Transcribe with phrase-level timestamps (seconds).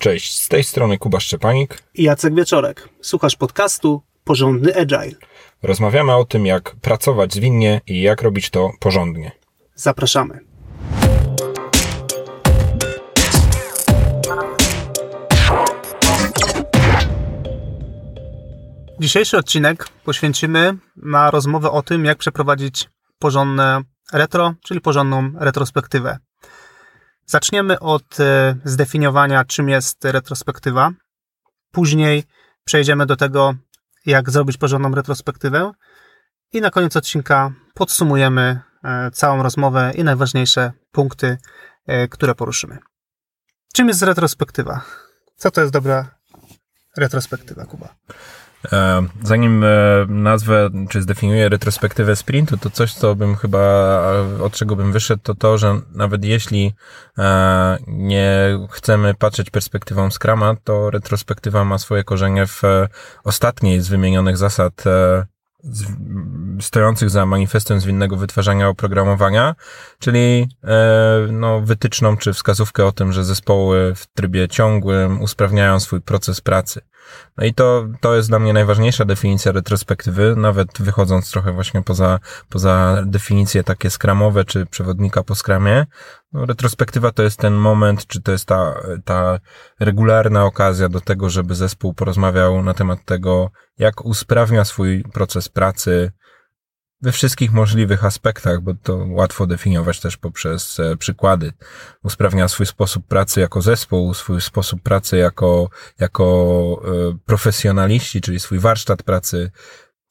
[0.00, 2.88] Cześć, z tej strony Kuba Szczepanik i Jacek Wieczorek.
[3.00, 5.18] Słuchasz podcastu Porządny Agile.
[5.62, 9.32] Rozmawiamy o tym, jak pracować zwinnie i jak robić to porządnie.
[9.74, 10.38] Zapraszamy.
[19.00, 22.88] Dzisiejszy odcinek poświęcimy na rozmowę o tym, jak przeprowadzić
[23.18, 23.82] porządne
[24.12, 26.18] retro, czyli porządną retrospektywę.
[27.30, 30.90] Zaczniemy od e, zdefiniowania, czym jest retrospektywa.
[31.72, 32.24] Później
[32.64, 33.54] przejdziemy do tego,
[34.06, 35.72] jak zrobić porządną retrospektywę.
[36.52, 41.38] I na koniec odcinka podsumujemy e, całą rozmowę i najważniejsze punkty,
[41.86, 42.78] e, które poruszymy.
[43.74, 44.84] Czym jest retrospektywa?
[45.36, 46.14] Co to jest dobra
[46.96, 47.94] retrospektywa, Kuba?
[48.72, 49.68] E, zanim e,
[50.08, 54.02] nazwę czy zdefiniuję retrospektywę sprintu, to coś, co bym chyba,
[54.42, 56.74] od czego bym wyszedł, to to, że nawet jeśli
[57.18, 62.62] e, nie chcemy patrzeć perspektywą Scrama, to retrospektywa ma swoje korzenie w
[63.24, 64.84] ostatniej z wymienionych zasad
[66.60, 69.54] stojących za manifestem zwinnego wytwarzania oprogramowania,
[69.98, 70.48] czyli
[71.32, 76.80] no, wytyczną czy wskazówkę o tym, że zespoły w trybie ciągłym usprawniają swój proces pracy.
[77.36, 82.18] No i to, to jest dla mnie najważniejsza definicja retrospektywy, nawet wychodząc trochę właśnie poza,
[82.48, 85.86] poza definicje takie skramowe czy przewodnika po skramie.
[86.32, 89.38] No, retrospektywa to jest ten moment, czy to jest ta, ta
[89.80, 96.12] regularna okazja do tego, żeby zespół porozmawiał na temat tego, jak usprawnia swój proces pracy,
[97.02, 101.52] we wszystkich możliwych aspektach, bo to łatwo definiować też poprzez e, przykłady.
[102.02, 108.58] Usprawnia swój sposób pracy jako zespół, swój sposób pracy jako, jako e, profesjonaliści, czyli swój
[108.58, 109.50] warsztat pracy.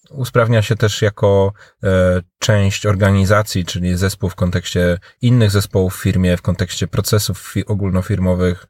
[0.09, 6.37] Usprawnia się też jako e, część organizacji, czyli zespół w kontekście innych zespołów w firmie,
[6.37, 8.67] w kontekście procesów ogólnofirmowych,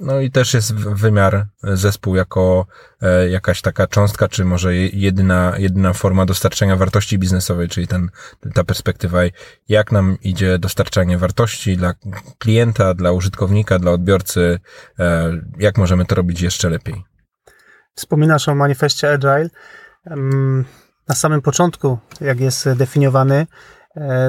[0.00, 2.66] no i też jest wymiar zespół jako
[3.02, 8.10] e, jakaś taka cząstka, czy może jedyna, jedyna forma dostarczania wartości biznesowej, czyli ten,
[8.54, 9.18] ta perspektywa,
[9.68, 11.94] jak nam idzie dostarczanie wartości dla
[12.38, 14.60] klienta, dla użytkownika, dla odbiorcy,
[14.98, 17.04] e, jak możemy to robić jeszcze lepiej.
[17.94, 19.50] Wspominasz o manifestie Agile.
[21.08, 23.46] Na samym początku, jak jest definiowany, e,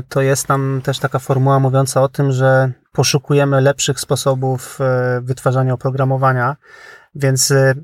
[0.09, 5.73] to jest tam też taka formuła mówiąca o tym, że poszukujemy lepszych sposobów e, wytwarzania
[5.73, 6.55] oprogramowania,
[7.15, 7.75] więc e,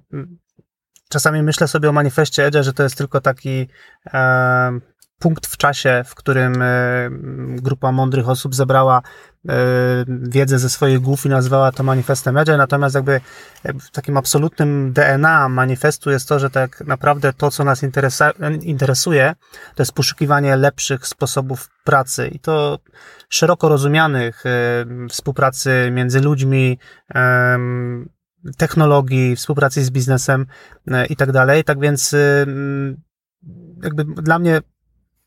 [1.09, 3.67] czasami myślę sobie o manifestie Edge, że to jest tylko taki
[4.13, 4.79] e,
[5.21, 6.63] punkt w czasie, w którym
[7.55, 9.01] grupa mądrych osób zebrała
[10.07, 13.21] wiedzę ze swoich głów i nazwała to manifestem Edge, natomiast jakby
[13.79, 17.81] w takim absolutnym DNA manifestu jest to, że tak naprawdę to, co nas
[18.61, 19.35] interesuje,
[19.75, 22.79] to jest poszukiwanie lepszych sposobów pracy i to
[23.29, 24.43] szeroko rozumianych
[25.09, 26.77] współpracy między ludźmi,
[28.57, 30.45] technologii, współpracy z biznesem
[30.87, 31.63] e, i tak dalej.
[31.63, 32.15] Tak więc
[33.83, 34.61] jakby dla mnie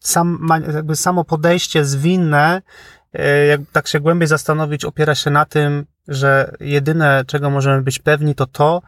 [0.04, 2.62] sam, jakby samo podejście zwinne,
[3.12, 7.98] e, jak tak się głębiej zastanowić, opiera się na tym, że jedyne, czego możemy być
[7.98, 8.82] pewni, to to,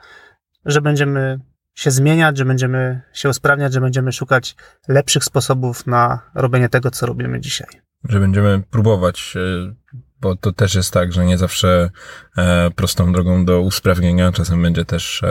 [0.64, 1.40] że będziemy
[1.74, 4.56] się zmieniać, że będziemy się usprawniać, że będziemy szukać
[4.88, 7.68] lepszych sposobów na robienie tego, co robimy dzisiaj.
[8.08, 9.74] Że będziemy próbować, e,
[10.20, 11.90] bo to też jest tak, że nie zawsze
[12.36, 15.22] e, prostą drogą do usprawnienia, czasem będzie też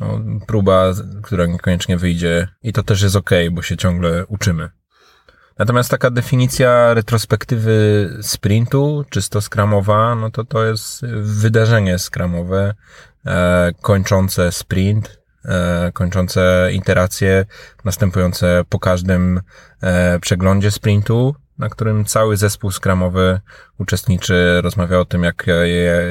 [0.00, 0.92] no, próba,
[1.22, 4.68] która niekoniecznie wyjdzie i to też jest ok, bo się ciągle uczymy.
[5.58, 12.74] Natomiast taka definicja retrospektywy sprintu, czysto skramowa, no to to jest wydarzenie skramowe,
[13.26, 17.46] e, kończące sprint, e, kończące interacje,
[17.84, 19.40] następujące po każdym
[19.82, 23.40] e, przeglądzie sprintu, na którym cały zespół skramowy
[23.78, 25.46] uczestniczy, rozmawia o tym, jak,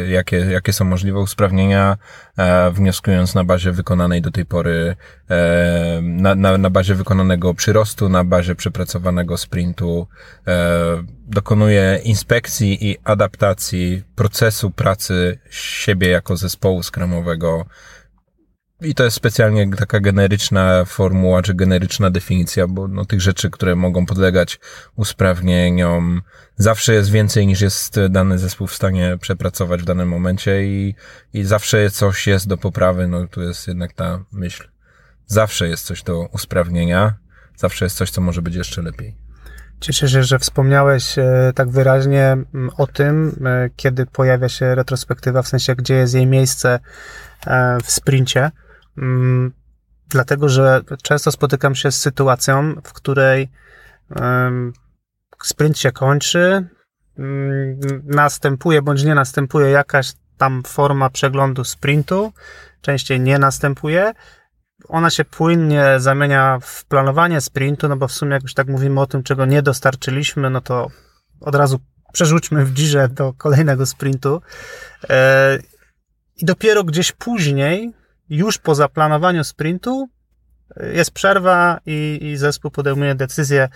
[0.08, 1.98] jakie, jakie są możliwe usprawnienia,
[2.38, 4.96] e, wnioskując na bazie wykonanej do tej pory,
[5.30, 10.08] e, na, na, na bazie wykonanego przyrostu, na bazie przepracowanego sprintu,
[10.48, 17.66] e, dokonuje inspekcji i adaptacji procesu pracy siebie jako zespołu skramowego,
[18.82, 23.76] i to jest specjalnie taka generyczna formuła, czy generyczna definicja, bo no, tych rzeczy, które
[23.76, 24.60] mogą podlegać
[24.96, 26.22] usprawnieniom,
[26.56, 30.96] zawsze jest więcej niż jest dany zespół w stanie przepracować w danym momencie i,
[31.34, 33.08] i zawsze coś jest do poprawy.
[33.08, 34.68] No tu jest jednak ta myśl.
[35.26, 37.14] Zawsze jest coś do usprawnienia,
[37.56, 39.16] zawsze jest coś, co może być jeszcze lepiej.
[39.80, 42.38] Cieszę się, że wspomniałeś e, tak wyraźnie
[42.78, 46.80] o tym, e, kiedy pojawia się retrospektywa, w sensie gdzie jest jej miejsce
[47.48, 48.52] e, w sprincie.
[48.98, 49.52] Mm,
[50.10, 53.50] dlatego, że często spotykam się z sytuacją, w której
[55.44, 56.68] sprint się kończy,
[57.18, 62.34] mm, następuje bądź nie następuje jakaś tam forma przeglądu sprintu
[62.82, 64.14] częściej nie następuje.
[64.88, 69.02] Ona się płynnie zamienia w planowanie sprintu, no bo w sumie jak już tak mówimy
[69.02, 70.88] o tym, czego nie dostarczyliśmy, no to
[71.42, 71.80] od razu
[72.14, 74.42] przerzućmy w dzirze do kolejnego sprintu.
[75.10, 75.58] E,
[76.38, 77.94] I dopiero gdzieś później,
[78.32, 80.10] już po zaplanowaniu sprintu,
[80.94, 83.70] jest przerwa i, i zespół podejmuje decyzję,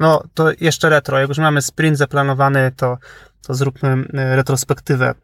[0.00, 2.98] no to jeszcze retro, jak już mamy sprint zaplanowany, to,
[3.46, 5.14] to zróbmy e, retrospektywę.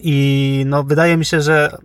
[0.00, 1.76] I no wydaje mi się, że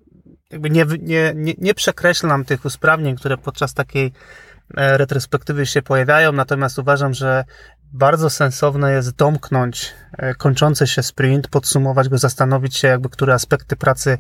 [0.51, 4.11] jakby nie, nie, nie, nie przekreślam tych usprawnień, które podczas takiej
[4.77, 7.43] e, retrospektywy się pojawiają, natomiast uważam, że
[7.95, 13.75] bardzo sensowne jest domknąć e, kończący się sprint, podsumować go, zastanowić się, jakby które aspekty
[13.75, 14.17] pracy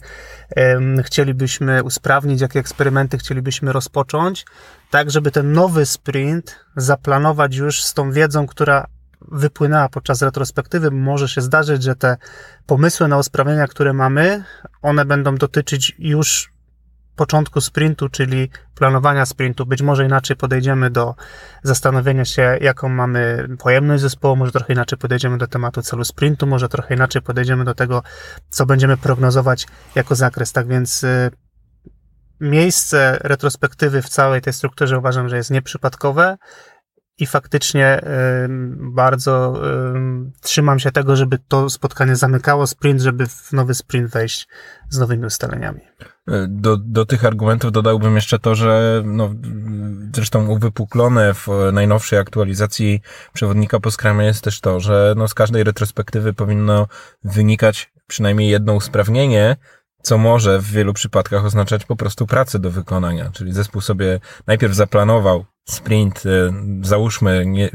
[1.03, 4.45] chcielibyśmy usprawnić, jakie eksperymenty chcielibyśmy rozpocząć,
[4.91, 8.87] tak żeby ten nowy sprint zaplanować już z tą wiedzą, która
[9.21, 10.91] wypłynęła podczas retrospektywy.
[10.91, 12.17] Może się zdarzyć, że te
[12.65, 14.43] pomysły na usprawnienia, które mamy,
[14.81, 16.54] one będą dotyczyć już
[17.15, 19.65] początku sprintu, czyli planowania sprintu.
[19.65, 21.15] Być może inaczej podejdziemy do
[21.63, 26.69] zastanowienia się, jaką mamy pojemność zespołu, może trochę inaczej podejdziemy do tematu celu sprintu, może
[26.69, 28.03] trochę inaczej podejdziemy do tego,
[28.49, 30.51] co będziemy prognozować jako zakres.
[30.51, 31.31] Tak więc y,
[32.39, 36.37] miejsce retrospektywy w całej tej strukturze uważam, że jest nieprzypadkowe
[37.17, 38.01] i faktycznie
[38.79, 39.61] bardzo
[40.41, 44.47] trzymam się tego, żeby to spotkanie zamykało sprint, żeby w nowy sprint wejść
[44.89, 45.81] z nowymi ustaleniami.
[46.47, 49.33] Do, do tych argumentów dodałbym jeszcze to, że no,
[50.15, 53.01] zresztą uwypuklone w najnowszej aktualizacji
[53.33, 56.87] przewodnika po skramie jest też to, że no, z każdej retrospektywy powinno
[57.23, 59.55] wynikać przynajmniej jedno usprawnienie,
[60.05, 63.31] co może w wielu przypadkach oznaczać po prostu pracę do wykonania.
[63.33, 67.69] Czyli zespół sobie najpierw zaplanował sprint, e, załóżmy nie,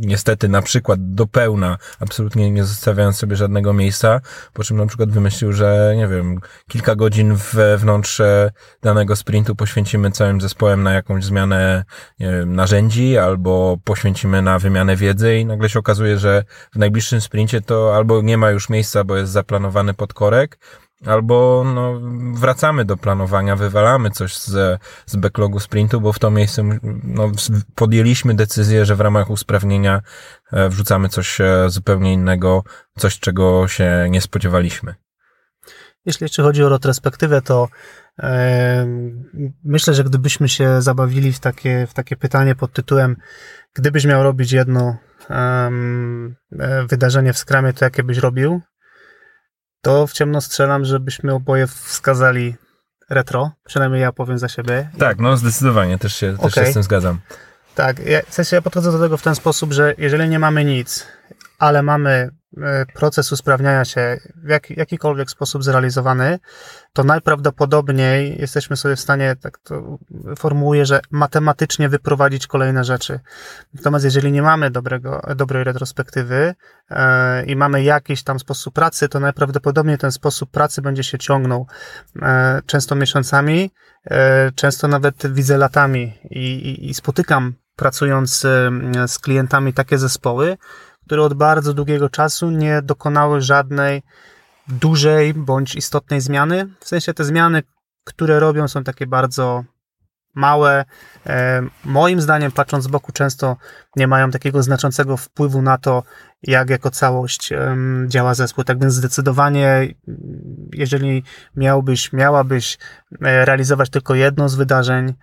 [0.00, 4.20] niestety na przykład do pełna, absolutnie nie zostawiając sobie żadnego miejsca,
[4.52, 8.50] po czym na przykład wymyślił, że nie wiem, kilka godzin wewnątrz e,
[8.82, 11.84] danego sprintu poświęcimy całym zespołem na jakąś zmianę
[12.20, 17.60] wiem, narzędzi, albo poświęcimy na wymianę wiedzy i nagle się okazuje, że w najbliższym sprincie
[17.60, 20.58] to albo nie ma już miejsca, bo jest zaplanowany podkorek,
[21.04, 22.00] Albo no,
[22.34, 26.62] wracamy do planowania, wywalamy coś z, z backlogu sprintu, bo w to miejsce
[27.02, 27.32] no,
[27.74, 30.02] podjęliśmy decyzję, że w ramach usprawnienia
[30.52, 32.64] e, wrzucamy coś e, zupełnie innego,
[32.98, 34.94] coś czego się nie spodziewaliśmy.
[36.04, 37.68] Jeśli chodzi o retrospektywę, to
[38.18, 38.86] e,
[39.64, 43.16] myślę, że gdybyśmy się zabawili w takie, w takie pytanie pod tytułem
[43.76, 44.96] gdybyś miał robić jedno
[46.88, 48.60] wydarzenie w skramie, to jakie byś robił?
[49.86, 52.54] To w ciemno strzelam, żebyśmy oboje wskazali
[53.10, 53.50] retro.
[53.66, 54.90] Przynajmniej ja powiem za siebie.
[54.98, 57.18] Tak, no zdecydowanie, też się, też się z tym zgadzam.
[57.74, 60.64] Tak, ja, w sensie ja podchodzę do tego w ten sposób, że jeżeli nie mamy
[60.64, 61.06] nic,
[61.58, 62.30] ale mamy
[62.62, 66.38] E, proces usprawniania się w jak, jakikolwiek sposób zrealizowany,
[66.92, 69.98] to najprawdopodobniej jesteśmy sobie w stanie, tak to
[70.38, 73.20] formułuję, że matematycznie wyprowadzić kolejne rzeczy.
[73.74, 76.54] Natomiast jeżeli nie mamy dobrego, dobrej retrospektywy
[76.90, 81.66] e, i mamy jakiś tam sposób pracy, to najprawdopodobniej ten sposób pracy będzie się ciągnął
[82.22, 83.70] e, często miesiącami,
[84.04, 88.40] e, często nawet widzę latami i, i, i spotykam pracując
[89.06, 90.56] z klientami takie zespoły,
[91.06, 94.02] które od bardzo długiego czasu nie dokonały żadnej
[94.68, 96.68] dużej bądź istotnej zmiany.
[96.80, 97.62] W sensie te zmiany,
[98.04, 99.64] które robią, są takie bardzo
[100.34, 100.84] małe.
[101.26, 103.56] E, moim zdaniem, patrząc z boku, często
[103.96, 106.02] nie mają takiego znaczącego wpływu na to,
[106.42, 107.52] jak jako całość
[108.06, 108.64] działa zespół.
[108.64, 109.94] Tak więc zdecydowanie,
[110.72, 111.22] jeżeli
[111.56, 112.78] miałbyś, miałabyś
[113.22, 115.14] e, realizować tylko jedno z wydarzeń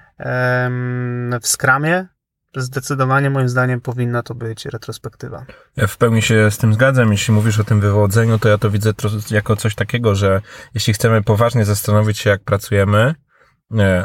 [1.41, 2.07] w skramie,
[2.55, 5.45] zdecydowanie moim zdaniem powinna to być retrospektywa.
[5.75, 7.11] Ja w pełni się z tym zgadzam.
[7.11, 8.93] Jeśli mówisz o tym wywodzeniu, to ja to widzę
[9.31, 10.41] jako coś takiego, że
[10.73, 13.15] jeśli chcemy poważnie zastanowić się, jak pracujemy,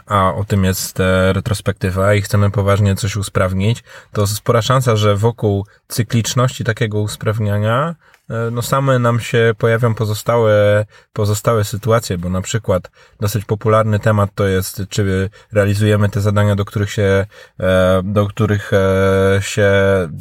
[0.07, 5.17] a o tym jest e, retrospektywa i chcemy poważnie coś usprawnić, to spora szansa, że
[5.17, 8.18] wokół cykliczności takiego usprawniania e,
[8.51, 14.47] no same nam się pojawią pozostałe, pozostałe sytuacje, bo na przykład dosyć popularny temat to
[14.47, 17.27] jest, czy realizujemy te zadania, do których się,
[17.61, 18.71] e, do których
[19.41, 19.71] się,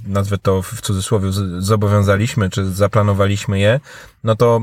[0.08, 3.80] nazwę to w cudzysłowie, zobowiązaliśmy, czy zaplanowaliśmy je,
[4.24, 4.62] no to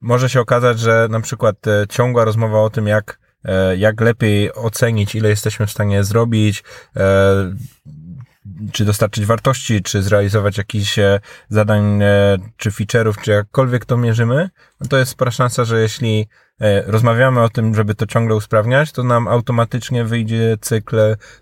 [0.00, 1.56] może się okazać, że na przykład
[1.88, 6.64] ciągła rozmowa o tym, jak E, jak lepiej ocenić, ile jesteśmy w stanie zrobić,
[6.96, 7.54] e,
[8.72, 12.00] czy dostarczyć wartości, czy zrealizować jakiś e, zadań,
[12.56, 16.28] czy feature'ów, czy jakkolwiek to mierzymy, no to jest spora szansa, że jeśli
[16.86, 20.96] rozmawiamy o tym, żeby to ciągle usprawniać, to nam automatycznie wyjdzie cykl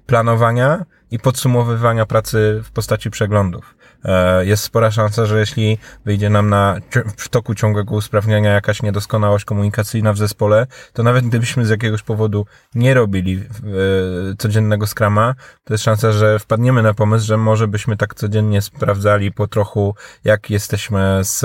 [0.07, 3.75] planowania i podsumowywania pracy w postaci przeglądów.
[4.05, 6.77] E, jest spora szansa, że jeśli wyjdzie nam na
[7.17, 12.47] w toku ciągłego usprawniania jakaś niedoskonałość komunikacyjna w zespole, to nawet gdybyśmy z jakiegoś powodu
[12.75, 17.97] nie robili e, codziennego skrama, to jest szansa, że wpadniemy na pomysł, że może byśmy
[17.97, 21.45] tak codziennie sprawdzali po trochu, jak jesteśmy z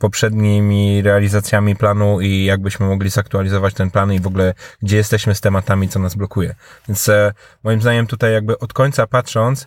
[0.00, 5.40] poprzednimi realizacjami planu i jakbyśmy mogli zaktualizować ten plan i w ogóle gdzie jesteśmy z
[5.40, 6.54] tematami, co nas blokuje.
[6.88, 7.32] Więc e,
[7.64, 9.66] moim zdaniem tutaj jakby od końca patrząc,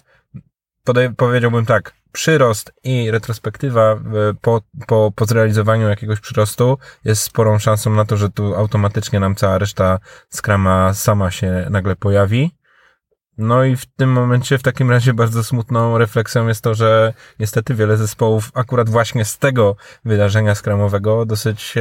[1.17, 3.99] powiedziałbym tak, przyrost i retrospektywa e,
[4.41, 9.35] po, po, po zrealizowaniu jakiegoś przyrostu jest sporą szansą na to, że tu automatycznie nam
[9.35, 12.51] cała reszta skrama sama się nagle pojawi.
[13.37, 17.75] No i w tym momencie w takim razie bardzo smutną refleksją jest to, że niestety
[17.75, 19.75] wiele zespołów akurat właśnie z tego
[20.05, 21.75] wydarzenia skramowego dosyć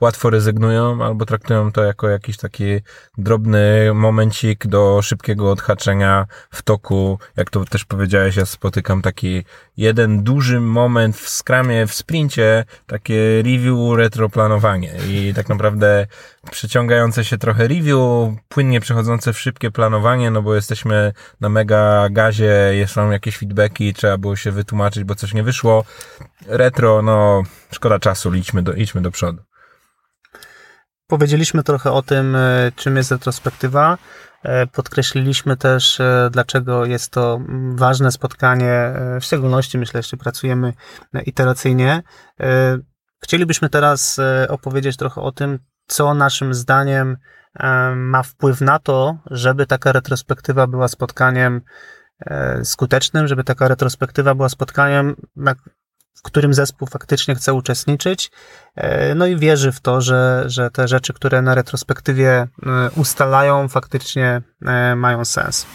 [0.00, 2.80] łatwo rezygnują albo traktują to jako jakiś taki
[3.18, 7.18] drobny momencik do szybkiego odhaczenia w toku.
[7.36, 9.44] Jak to też powiedziałeś, ja spotykam taki
[9.76, 16.06] jeden duży moment w skramie, w sprincie, takie review, retroplanowanie i tak naprawdę
[16.50, 17.98] przeciągające się trochę review,
[18.48, 24.18] płynnie przechodzące w szybkie planowanie, no bo jesteśmy na mega gazie, są jakieś feedbacki, trzeba
[24.18, 25.84] było się wytłumaczyć, bo coś nie wyszło.
[26.46, 29.42] Retro, no szkoda czasu, idźmy do, idźmy do przodu.
[31.12, 33.98] Powiedzieliśmy trochę o tym, e, czym jest retrospektywa.
[34.42, 37.40] E, podkreśliliśmy też, e, dlaczego jest to
[37.74, 40.72] ważne spotkanie, w szczególności myślę, jeśli pracujemy
[41.26, 42.02] iteracyjnie.
[43.24, 47.16] Chcielibyśmy teraz opowiedzieć trochę o tym, co naszym zdaniem
[47.96, 51.60] ma wpływ na to, żeby taka retrospektywa była spotkaniem
[52.20, 55.16] e, skutecznym, żeby taka retrospektywa była spotkaniem,
[56.14, 58.30] w którym zespół faktycznie chce uczestniczyć,
[58.74, 62.48] e, no i wierzy w to, że, że te rzeczy, które na retrospektywie e,
[62.96, 64.42] ustalają, faktycznie
[64.96, 65.66] mają sens.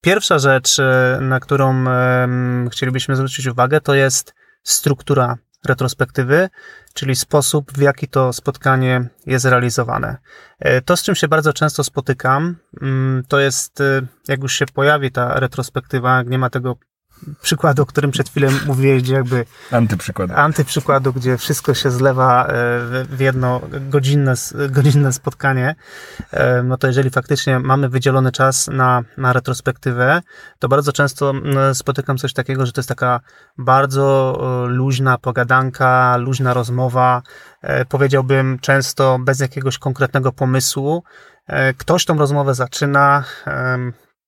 [0.00, 0.76] Pierwsza rzecz,
[1.20, 1.84] na którą
[2.70, 6.48] chcielibyśmy zwrócić uwagę, to jest struktura retrospektywy,
[6.94, 10.16] czyli sposób, w jaki to spotkanie jest realizowane.
[10.58, 14.66] E, to, z czym się bardzo często spotykam, mm, to jest, e, jak już się
[14.66, 16.76] pojawi ta retrospektywa, jak nie ma tego
[17.42, 19.44] przykładu, o którym przed chwilą mówiłeś, gdzie jakby...
[19.70, 20.34] Antyprzykładu.
[20.36, 22.48] Antyprzykładu, gdzie wszystko się zlewa e,
[23.04, 24.34] w jedno godzinne,
[24.70, 25.74] godzinne spotkanie.
[26.30, 30.22] E, no to jeżeli faktycznie mamy wydzielony czas na, na retrospektywę,
[30.58, 31.32] to bardzo często
[31.74, 33.20] spotykam coś takiego, że to jest taka
[33.58, 37.22] bardzo e, luźna pogadanka, luźna rozmowa,
[37.88, 41.02] powiedziałbym często bez jakiegoś konkretnego pomysłu.
[41.78, 43.24] Ktoś tą rozmowę zaczyna,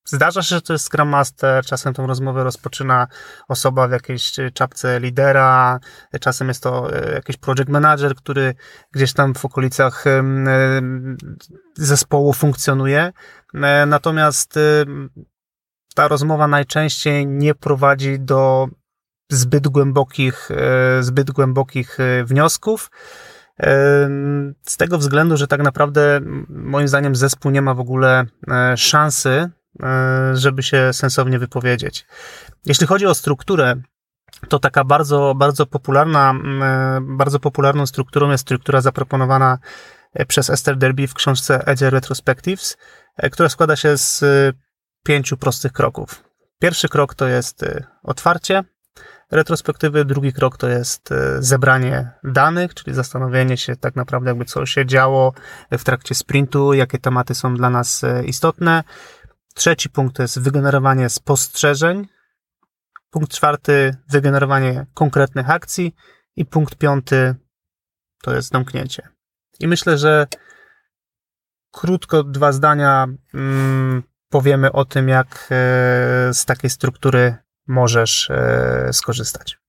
[0.04, 3.06] Zdarza się, że to jest Scrum Master, czasem tą rozmowę rozpoczyna
[3.48, 5.80] osoba w jakiejś czapce lidera,
[6.20, 8.54] czasem jest to e, jakiś project manager, który
[8.92, 10.22] gdzieś tam w okolicach e,
[11.74, 13.12] zespołu funkcjonuje.
[13.54, 14.58] E, natomiast
[15.94, 18.68] ta rozmowa najczęściej nie prowadzi do
[19.30, 20.48] zbyt głębokich,
[21.00, 22.90] zbyt głębokich wniosków.
[24.66, 28.26] Z tego względu, że tak naprawdę moim zdaniem zespół nie ma w ogóle
[28.76, 29.61] szansy E,
[30.32, 32.06] żeby się sensownie wypowiedzieć.
[32.66, 33.82] Jeśli chodzi o strukturę,
[34.48, 39.58] to taka bardzo, bardzo popularna, e, bardzo popularną strukturą jest struktura zaproponowana
[40.14, 42.76] e, przez Esther Derby w książce Agile Retrospectives,
[43.32, 44.24] która składa się z
[45.04, 46.24] pięciu prostych kroków.
[46.58, 47.64] Pierwszy krok to jest
[48.02, 48.64] otwarcie
[49.30, 54.86] retrospektywy, drugi krok to jest zebranie danych, czyli zastanowienie się tak naprawdę jakby co się
[54.86, 55.32] działo
[55.70, 58.84] w trakcie sprintu, jakie tematy są dla nas istotne.
[59.54, 62.08] Trzeci punkt to jest wygenerowanie spostrzeżeń.
[63.10, 65.94] Punkt czwarty, wygenerowanie konkretnych akcji.
[66.36, 67.34] I punkt piąty
[68.22, 69.08] to jest zamknięcie.
[69.60, 70.26] I myślę, że
[71.70, 79.61] krótko dwa zdania mm, powiemy o tym, jak e, z takiej struktury możesz e, skorzystać.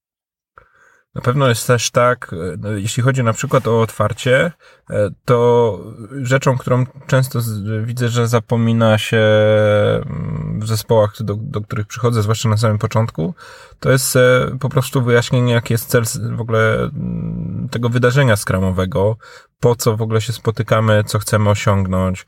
[1.16, 4.52] Na pewno jest też tak, e, no, jeśli chodzi na przykład o otwarcie,
[4.90, 5.80] e, to
[6.22, 7.40] rzeczą, którą często
[7.84, 13.34] widzę, że zapomina się mm, w zespołach, do, do których przychodzę, zwłaszcza na samym początku,
[13.80, 16.04] to jest e, po prostu wyjaśnienie, jaki jest cel
[16.36, 19.18] w ogóle mm, tego wydarzenia skramowego,
[19.60, 22.26] po co w ogóle się spotykamy, co chcemy osiągnąć,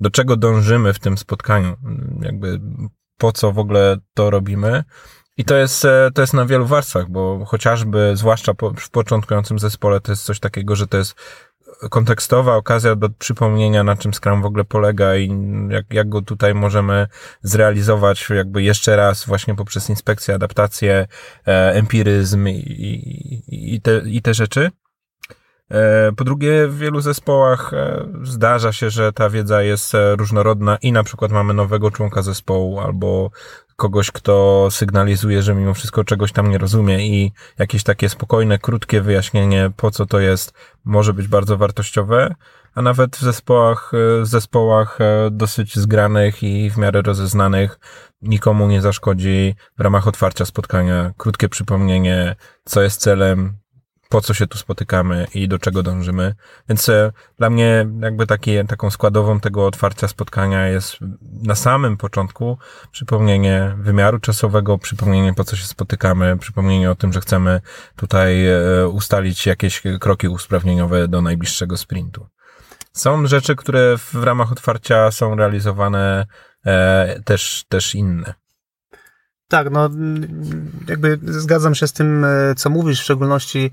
[0.00, 1.76] do czego dążymy w tym spotkaniu,
[2.20, 2.60] jakby
[3.18, 4.84] po co w ogóle to robimy.
[5.36, 9.58] I to jest, e, to jest na wielu warstwach, bo chociażby, zwłaszcza po, w początkującym
[9.58, 11.14] zespole, to jest coś takiego, że to jest
[11.90, 15.30] kontekstowa okazja do przypomnienia, na czym Scrum w ogóle polega i
[15.68, 17.06] jak, jak go tutaj możemy
[17.42, 21.06] zrealizować jakby jeszcze raz właśnie poprzez inspekcję, adaptację,
[21.46, 24.70] e, empiryzm i, i, i, te, i te rzeczy.
[25.70, 30.92] E, po drugie, w wielu zespołach e, zdarza się, że ta wiedza jest różnorodna i
[30.92, 33.30] na przykład mamy nowego członka zespołu albo
[33.82, 39.00] kogoś, kto sygnalizuje, że mimo wszystko czegoś tam nie rozumie i jakieś takie spokojne, krótkie
[39.00, 40.52] wyjaśnienie, po co to jest,
[40.84, 42.34] może być bardzo wartościowe,
[42.74, 44.98] a nawet w zespołach, w zespołach
[45.30, 47.78] dosyć zgranych i w miarę rozeznanych
[48.22, 51.12] nikomu nie zaszkodzi w ramach otwarcia spotkania.
[51.16, 53.56] Krótkie przypomnienie, co jest celem,
[54.12, 56.34] po co się tu spotykamy i do czego dążymy.
[56.68, 60.96] Więc e, dla mnie jakby taki, taką składową tego otwarcia spotkania jest
[61.42, 62.58] na samym początku
[62.90, 67.60] przypomnienie wymiaru czasowego, przypomnienie po co się spotykamy, przypomnienie o tym, że chcemy
[67.96, 72.26] tutaj e, ustalić jakieś kroki usprawnieniowe do najbliższego sprintu.
[72.92, 76.26] Są rzeczy, które w ramach otwarcia są realizowane
[76.66, 78.41] e, też, też inne.
[79.52, 79.90] Tak, no
[80.88, 83.70] jakby zgadzam się z tym, e, co mówisz, w szczególności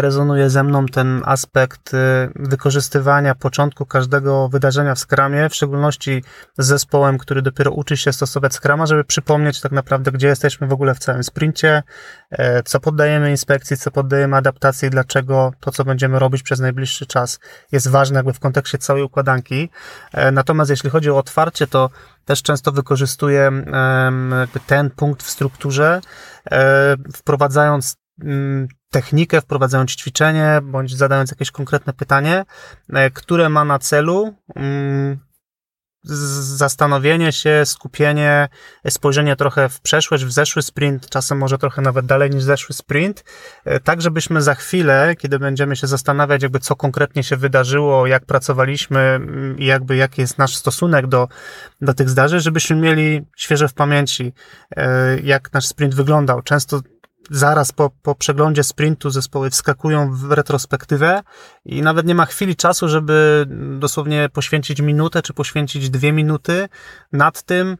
[0.00, 6.24] rezonuje ze mną ten aspekt e, wykorzystywania początku każdego wydarzenia w Scrumie, w szczególności
[6.58, 10.72] z zespołem, który dopiero uczy się stosować Scrama, żeby przypomnieć tak naprawdę, gdzie jesteśmy w
[10.72, 11.82] ogóle w całym sprincie,
[12.64, 17.40] co poddajemy inspekcji, co poddajemy adaptacji, dlaczego to, co będziemy robić przez najbliższy czas
[17.72, 19.68] jest ważne jakby w kontekście całej układanki.
[20.32, 21.90] Natomiast jeśli chodzi o otwarcie, to
[22.24, 23.50] też często wykorzystuję
[24.66, 26.00] ten punkt w strukturze,
[26.50, 28.01] e, wprowadzając
[28.90, 32.44] technikę, wprowadzając ćwiczenie, bądź zadając jakieś konkretne pytanie,
[32.92, 35.18] e, które ma na celu mm,
[36.04, 38.48] zastanowienie się, skupienie,
[38.88, 43.24] spojrzenie trochę w przeszłość, w zeszły sprint, czasem może trochę nawet dalej niż zeszły sprint,
[43.64, 48.26] e, tak żebyśmy za chwilę, kiedy będziemy się zastanawiać, jakby co konkretnie się wydarzyło, jak
[48.26, 51.28] pracowaliśmy mm, i jakby jaki jest nasz stosunek do,
[51.80, 54.32] do tych zdarzeń, żebyśmy mieli świeże w pamięci,
[54.76, 56.42] e, jak nasz sprint wyglądał.
[56.42, 56.80] Często
[57.32, 61.22] zaraz po, po przeglądzie sprintu zespoły wskakują w retrospektywę
[61.64, 63.46] i nawet nie ma chwili czasu, żeby
[63.78, 66.68] dosłownie poświęcić minutę czy poświęcić dwie minuty
[67.12, 67.76] nad tym,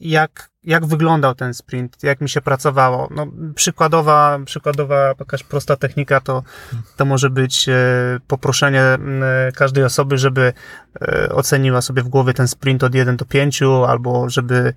[0.00, 3.08] jak, jak wyglądał ten sprint, jak mi się pracowało.
[3.10, 6.42] No, przykładowa, przykładowa jakaś prosta technika to,
[6.96, 7.74] to może być e,
[8.26, 8.98] poproszenie e,
[9.54, 10.52] każdej osoby, żeby
[11.00, 14.74] e, oceniła sobie w głowie ten sprint od 1 do 5, albo żeby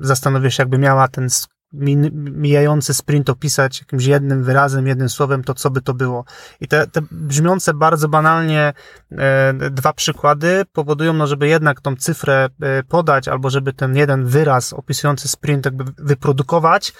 [0.00, 1.30] zastanowiła się, jakby miała ten
[1.72, 6.24] mijający sprint opisać jakimś jednym wyrazem, jednym słowem, to co by to było.
[6.60, 8.72] I te, te brzmiące bardzo banalnie
[9.12, 14.26] e, dwa przykłady powodują, no, żeby jednak tą cyfrę e, podać, albo żeby ten jeden
[14.26, 16.92] wyraz opisujący sprint jakby wyprodukować,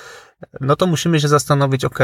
[0.61, 1.99] no to musimy się zastanowić, ok,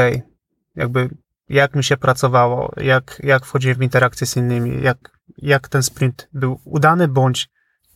[0.75, 1.09] jakby
[1.49, 4.97] jak mi się pracowało, jak, jak wchodziłem w interakcję z innymi, jak,
[5.37, 7.49] jak ten sprint był udany bądź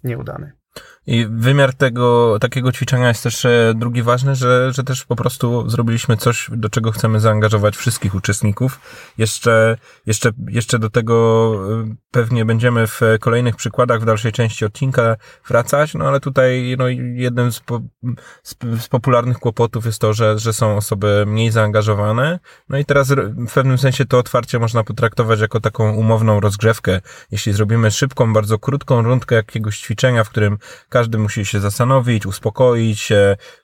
[0.03, 0.58] nieudany.
[1.09, 5.69] I wymiar tego takiego ćwiczenia jest też e, drugi ważny, że, że też po prostu
[5.69, 8.79] zrobiliśmy coś, do czego chcemy zaangażować wszystkich uczestników.
[9.17, 15.15] Jeszcze, jeszcze, jeszcze do tego e, pewnie będziemy w kolejnych przykładach w dalszej części odcinka
[15.47, 17.81] wracać, no ale tutaj no, jednym z, po,
[18.43, 22.39] z, z popularnych kłopotów jest to, że, że są osoby mniej zaangażowane.
[22.69, 23.11] No i teraz
[23.47, 27.01] w pewnym sensie to otwarcie można potraktować jako taką umowną rozgrzewkę.
[27.31, 30.57] Jeśli zrobimy szybką, bardzo krótką rundkę jakiegoś ćwiczenia, w którym
[31.17, 33.09] musi się zastanowić, uspokoić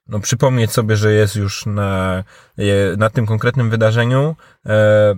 [0.08, 2.24] no, przypomnieć sobie, że jest już na,
[2.98, 4.36] na tym konkretnym wydarzeniu.
[4.66, 5.16] E,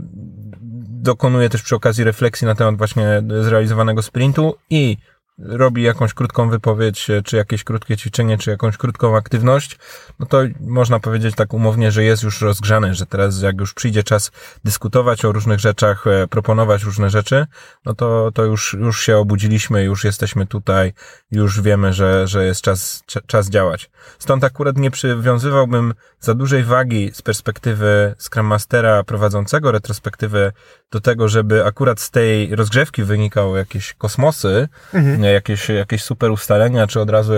[1.01, 4.97] dokonuje też przy okazji refleksji na temat właśnie zrealizowanego sprintu i
[5.39, 9.79] robi jakąś krótką wypowiedź, czy jakieś krótkie ćwiczenie, czy jakąś krótką aktywność,
[10.19, 14.03] no to można powiedzieć tak umownie, że jest już rozgrzany, że teraz jak już przyjdzie
[14.03, 14.31] czas
[14.63, 17.45] dyskutować o różnych rzeczach, e, proponować różne rzeczy,
[17.85, 20.93] no to, to już, już się obudziliśmy, już jesteśmy tutaj,
[21.31, 23.89] już wiemy, że, że jest czas, czas działać.
[24.19, 30.51] Stąd akurat nie przywiązywałbym za dużej wagi z perspektywy Scrum Mastera prowadzącego retrospektywę
[30.91, 35.26] do tego, żeby akurat z tej rozgrzewki wynikały jakieś kosmosy, mhm.
[35.31, 37.33] Jakieś, jakieś super ustalenia, czy od razu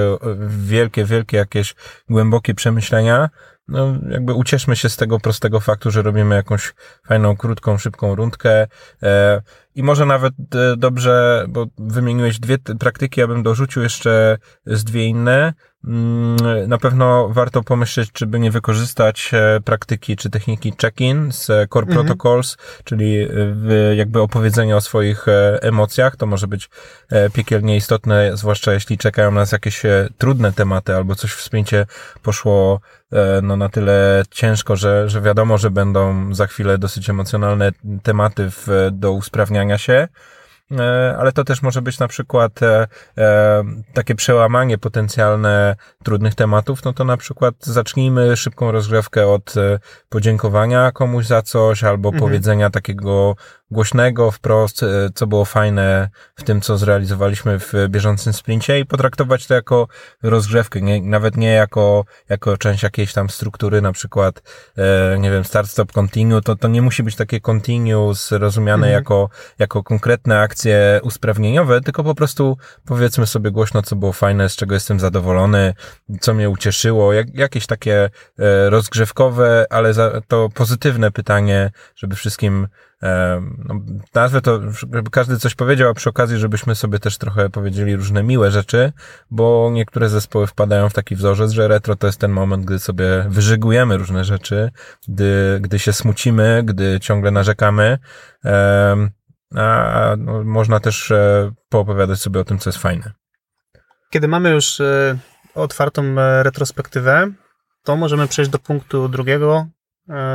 [0.48, 1.76] wielkie, wielkie jakieś
[2.10, 3.30] głębokie przemyślenia,
[3.70, 6.74] no jakby ucieszmy się z tego prostego faktu, że robimy jakąś
[7.08, 8.68] fajną, krótką, szybką rundkę.
[9.04, 9.42] E,
[9.80, 15.06] i może nawet e, dobrze, bo wymieniłeś dwie praktyki, ja bym dorzucił jeszcze z dwie
[15.06, 15.54] inne.
[15.88, 16.36] Mm,
[16.68, 21.88] na pewno warto pomyśleć, czy by nie wykorzystać e, praktyki czy techniki check-in z Core
[21.88, 21.88] mhm.
[21.88, 23.28] Protocols, czyli
[23.96, 25.26] jakby opowiedzenie o swoich
[25.62, 26.16] emocjach.
[26.16, 26.70] To może być
[27.34, 29.84] piekielnie istotne, zwłaszcza jeśli czekają nas jakieś
[30.18, 31.86] trudne tematy albo coś w spięcie
[32.24, 32.82] poszło
[33.44, 37.72] no na tyle ciężko, że, że wiadomo, że będą za chwilę dosyć emocjonalne
[38.04, 40.08] tematy w, do usprawniania się.
[40.72, 46.84] E, ale to też może być na przykład e, e, takie przełamanie potencjalne trudnych tematów,
[46.84, 49.54] no to na przykład zacznijmy szybką rozgrzewkę od
[50.10, 52.20] podziękowania komuś za coś, albo mhm.
[52.20, 53.36] powiedzenia takiego
[53.72, 59.48] głośnego wprost, e, co było fajne w tym, co zrealizowaliśmy w bieżącym sprincie i potraktować
[59.48, 59.88] to jako
[60.24, 64.42] rozgrzewkę, nie, nawet nie jako, jako część jakiejś tam struktury, na przykład,
[64.78, 68.94] e, nie wiem, start, stop, continue, to, to nie musi być takie continuous rozumiane mhm.
[68.94, 69.30] jako,
[69.60, 74.74] jako konkretne akcje usprawnieniowe, tylko po prostu powiedzmy sobie głośno, co było fajne, z czego
[74.74, 75.74] jestem zadowolony,
[76.22, 82.68] co mnie ucieszyło, jak, jakieś takie e, rozgrzewkowe, ale za, to pozytywne pytanie, żeby wszystkim
[83.66, 83.76] no,
[84.16, 88.24] nazwę to, żeby każdy coś powiedział, a przy okazji, żebyśmy sobie też trochę powiedzieli różne
[88.24, 88.94] miłe rzeczy,
[89.32, 93.26] bo niektóre zespoły wpadają w taki wzorzec, że retro to jest ten moment, gdy sobie
[93.30, 94.72] wyżygujemy różne rzeczy,
[95.08, 98.00] gdy, gdy się smucimy, gdy ciągle narzekamy,
[99.56, 103.12] a no, można też e, poopowiadać sobie o tym, co jest fajne.
[104.10, 105.18] Kiedy mamy już e,
[105.56, 107.32] otwartą e, retrospektywę,
[107.84, 109.68] to możemy przejść do punktu drugiego,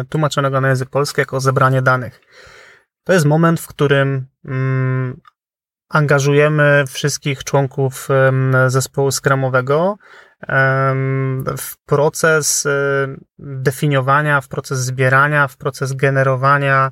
[0.08, 2.20] tłumaczonego na język polski jako zebranie danych.
[3.04, 5.20] To jest moment, w którym mm,
[5.88, 8.08] angażujemy wszystkich członków
[8.66, 9.96] zespołu skramowego
[11.58, 12.66] w proces
[13.38, 16.90] definiowania, w proces zbierania, w proces generowania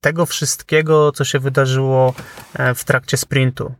[0.00, 2.14] tego wszystkiego, co się wydarzyło
[2.54, 3.74] e, w trakcie sprintu.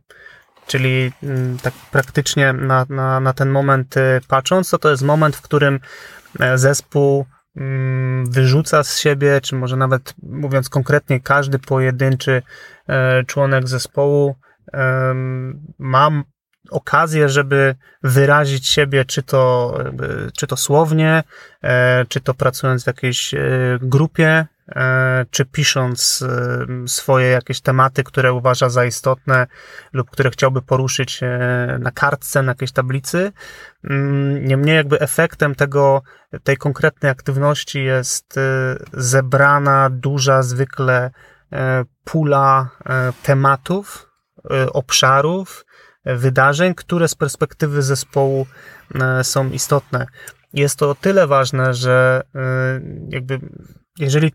[0.67, 5.35] Czyli mm, tak praktycznie na, na, na ten moment e, patrząc, to to jest moment,
[5.35, 5.79] w którym e,
[6.55, 12.41] zespół Mm, wyrzuca z siebie, czy może nawet mówiąc konkretnie, każdy pojedynczy
[12.87, 14.35] e, członek zespołu
[15.79, 16.23] ma
[16.71, 19.73] okazję, żeby wyrazić siebie, czy to,
[20.37, 21.23] czy to słownie,
[21.63, 23.39] e, czy to pracując w jakiejś e,
[23.81, 26.23] grupie, E, czy pisząc
[26.87, 29.47] swoje jakieś tematy, które uważa za istotne
[29.93, 31.19] lub które chciałby poruszyć
[31.79, 33.31] na kartce, na jakiejś tablicy.
[33.83, 36.01] Mm, niemniej jakby efektem tego,
[36.43, 38.39] tej konkretnej aktywności jest
[38.93, 41.11] zebrana duża zwykle
[42.03, 42.69] pula
[43.23, 44.11] tematów,
[44.73, 45.65] obszarów,
[46.05, 48.45] wydarzeń, które z perspektywy zespołu
[49.23, 50.05] są istotne.
[50.53, 52.21] Jest to o tyle ważne, że
[53.09, 53.39] jakby
[53.99, 54.31] jeżeli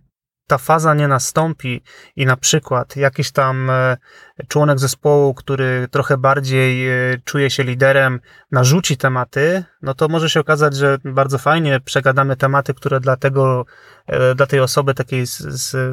[0.47, 1.83] ta faza nie nastąpi
[2.17, 3.97] i na przykład jakiś tam e,
[4.49, 10.41] członek zespołu, który trochę bardziej e, czuje się liderem, narzuci tematy, no to może się
[10.41, 13.67] okazać, że bardzo fajnie przegadamy tematy, które dla tego,
[14.07, 15.39] e, dla tej osoby takiej z,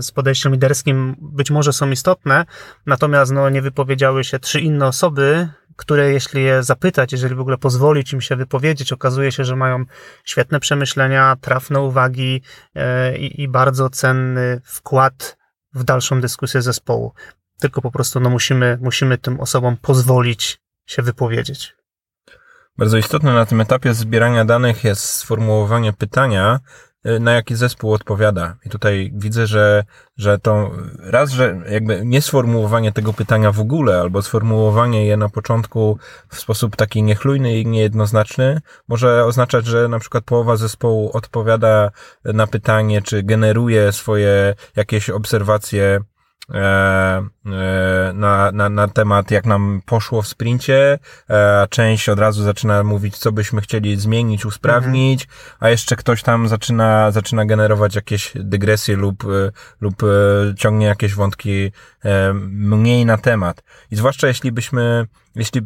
[0.06, 2.46] z podejściem liderskim być może są istotne,
[2.86, 5.50] natomiast no, nie wypowiedziały się trzy inne osoby,
[5.82, 9.86] które jeśli je zapytać, jeżeli w ogóle pozwolić im się wypowiedzieć, okazuje się, że mają
[10.24, 12.42] świetne przemyślenia, trafne uwagi
[12.76, 15.38] e, i, i bardzo cenny wkład
[15.74, 17.14] w dalszą dyskusję zespołu.
[17.60, 21.76] Tylko po prostu no, musimy, musimy tym osobom pozwolić się wypowiedzieć.
[22.78, 26.60] Bardzo istotne na tym etapie zbierania danych jest sformułowanie pytania,
[27.20, 28.56] na jaki zespół odpowiada.
[28.66, 29.84] I tutaj widzę, że,
[30.18, 35.30] że to raz, że jakby nie sformułowanie tego pytania w ogóle, albo sformułowanie je na
[35.30, 35.98] początku
[36.30, 41.92] w sposób taki niechlujny i niejednoznaczny, może oznaczać, że na przykład połowa zespołu odpowiada
[42.26, 46.00] na pytanie, czy generuje swoje jakieś obserwacje
[48.14, 53.18] na, na, na temat, jak nam poszło w sprincie, e, część od razu zaczyna mówić,
[53.18, 55.58] co byśmy chcieli zmienić, usprawnić, mhm.
[55.60, 59.24] a jeszcze ktoś tam zaczyna, zaczyna generować jakieś dygresje lub,
[59.82, 60.02] lub
[60.58, 61.72] ciągnie jakieś wątki
[62.42, 63.64] mniej na temat.
[63.92, 65.62] I zwłaszcza jeśli byśmy jeśli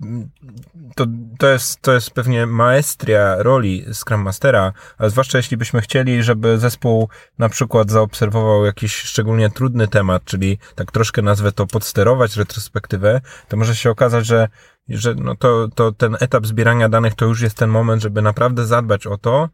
[0.95, 1.05] to,
[1.37, 6.57] to, jest, to jest pewnie maestria roli Scrum Mastera, ale zwłaszcza jeśli byśmy chcieli, żeby
[6.57, 13.21] zespół na przykład zaobserwował jakiś szczególnie trudny temat, czyli tak troszkę nazwę to podsterować retrospektywę,
[13.47, 14.47] to może się okazać, że,
[14.89, 18.65] że no to, to ten etap zbierania danych to już jest ten moment, żeby naprawdę
[18.65, 19.49] zadbać o to,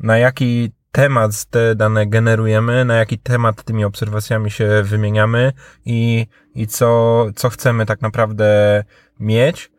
[0.00, 5.52] na jaki temat te dane generujemy, na jaki temat tymi obserwacjami się wymieniamy
[5.84, 8.84] i, i co, co chcemy tak naprawdę
[9.20, 9.70] mieć,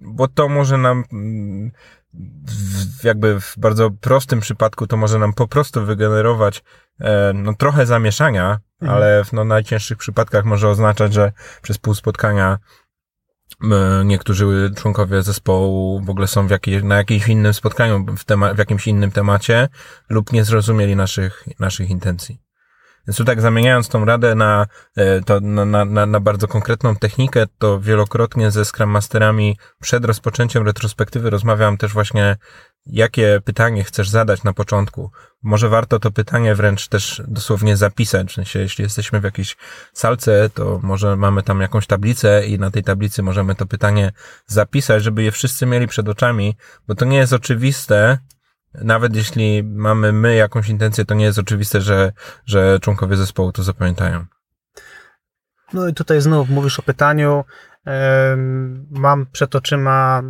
[0.00, 1.04] bo to może nam
[3.04, 6.64] jakby w bardzo prostym przypadku to może nam po prostu wygenerować
[7.34, 8.96] no, trochę zamieszania, mhm.
[8.96, 11.32] ale w no, najcięższych przypadkach może oznaczać, że
[11.62, 12.58] przez pół spotkania
[14.04, 18.58] niektórzy członkowie zespołu w ogóle są w jakiej, na jakimś innym spotkaniu, w, tema, w
[18.58, 19.68] jakimś innym temacie
[20.08, 22.40] lub nie zrozumieli naszych, naszych intencji.
[23.06, 27.46] Więc tu tak zamieniając tą radę na, e, to, na, na, na bardzo konkretną technikę,
[27.58, 32.36] to wielokrotnie ze Scrum Masterami przed rozpoczęciem retrospektywy rozmawiam też właśnie
[32.86, 35.10] jakie pytanie chcesz zadać na początku.
[35.42, 38.28] Może warto to pytanie wręcz też dosłownie zapisać.
[38.28, 39.56] W sensie, jeśli jesteśmy w jakiejś
[39.92, 44.12] salce, to może mamy tam jakąś tablicę i na tej tablicy możemy to pytanie
[44.46, 46.56] zapisać, żeby je wszyscy mieli przed oczami,
[46.88, 48.18] bo to nie jest oczywiste,
[48.74, 52.12] nawet jeśli mamy my jakąś intencję, to nie jest oczywiste, że,
[52.46, 54.26] że członkowie zespołu to zapamiętają.
[55.72, 57.44] No i tutaj znów mówisz o pytaniu.
[58.90, 60.22] Mam przed oczyma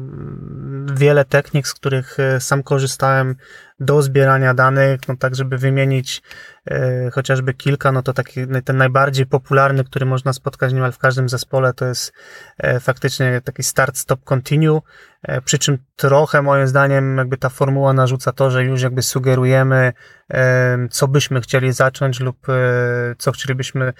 [0.94, 3.36] wiele technik, z których e, sam korzystałem
[3.80, 6.22] do zbierania danych, no tak, żeby wymienić
[7.12, 11.72] chociażby kilka, no to taki ten najbardziej popularny, który można spotkać niemal w każdym zespole,
[11.72, 12.12] to jest
[12.58, 14.80] e, faktycznie taki start, stop, continue,
[15.22, 19.92] e, przy czym trochę moim zdaniem jakby ta formuła narzuca to, że już jakby sugerujemy,
[20.30, 22.52] e, co byśmy chcieli zacząć lub e,
[23.18, 23.92] co chcielibyśmy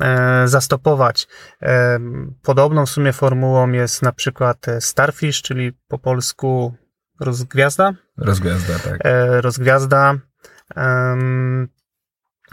[0.00, 1.28] e, zastopować.
[2.42, 6.74] Podobną w sumie formułą jest na przykład Starfish, czyli po polsku
[7.20, 7.92] rozgwiazda.
[8.16, 8.98] Rozgwiazda, tak.
[9.04, 10.14] E, rozgwiazda.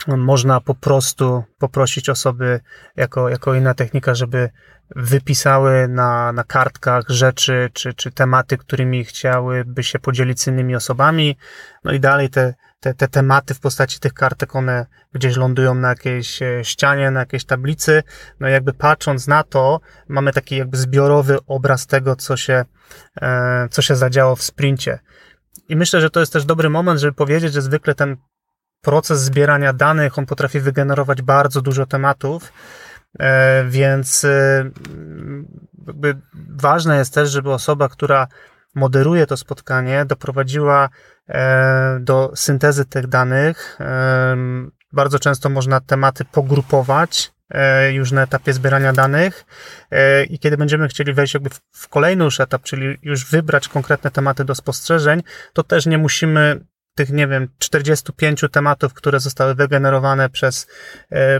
[0.08, 2.60] Można po prostu poprosić osoby
[2.95, 4.49] jako, jako inna technika, żeby
[4.95, 11.38] wypisały na, na kartkach rzeczy czy, czy tematy, którymi chciałyby się podzielić z innymi osobami.
[11.84, 15.89] No i dalej te, te, te tematy w postaci tych kartek, one gdzieś lądują na
[15.89, 18.03] jakiejś e, ścianie, na jakiejś tablicy.
[18.39, 22.65] No i jakby patrząc na to, mamy taki jakby zbiorowy obraz tego, co się,
[23.21, 24.99] e, co się zadziało w sprincie.
[25.69, 28.17] I myślę, że to jest też dobry moment, żeby powiedzieć, że zwykle ten
[28.86, 32.54] proces zbierania danych, on potrafi wygenerować bardzo dużo tematów,
[33.19, 34.26] e, więc
[35.88, 36.17] jakby
[36.50, 38.28] ważne jest też, żeby osoba, która
[38.76, 40.89] moderuje to spotkanie, doprowadziła
[41.30, 43.78] e, do syntezy tych danych.
[43.80, 44.38] E,
[44.91, 49.45] bardzo często można tematy pogrupować e, już na etapie zbierania danych
[50.30, 54.45] i kiedy będziemy chcieli wejść jakby w kolejny już etap, czyli już wybrać konkretne tematy
[54.45, 56.60] do spostrzeżeń, to też nie musimy
[56.95, 60.67] tych, nie wiem, 45 tematów, które zostały wygenerowane przez,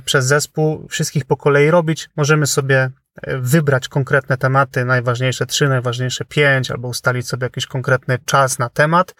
[0.05, 2.09] przez zespół, wszystkich po kolei robić.
[2.15, 2.89] Możemy sobie
[3.27, 9.15] wybrać konkretne tematy, najważniejsze trzy, najważniejsze pięć, albo ustalić sobie jakiś konkretny czas na temat,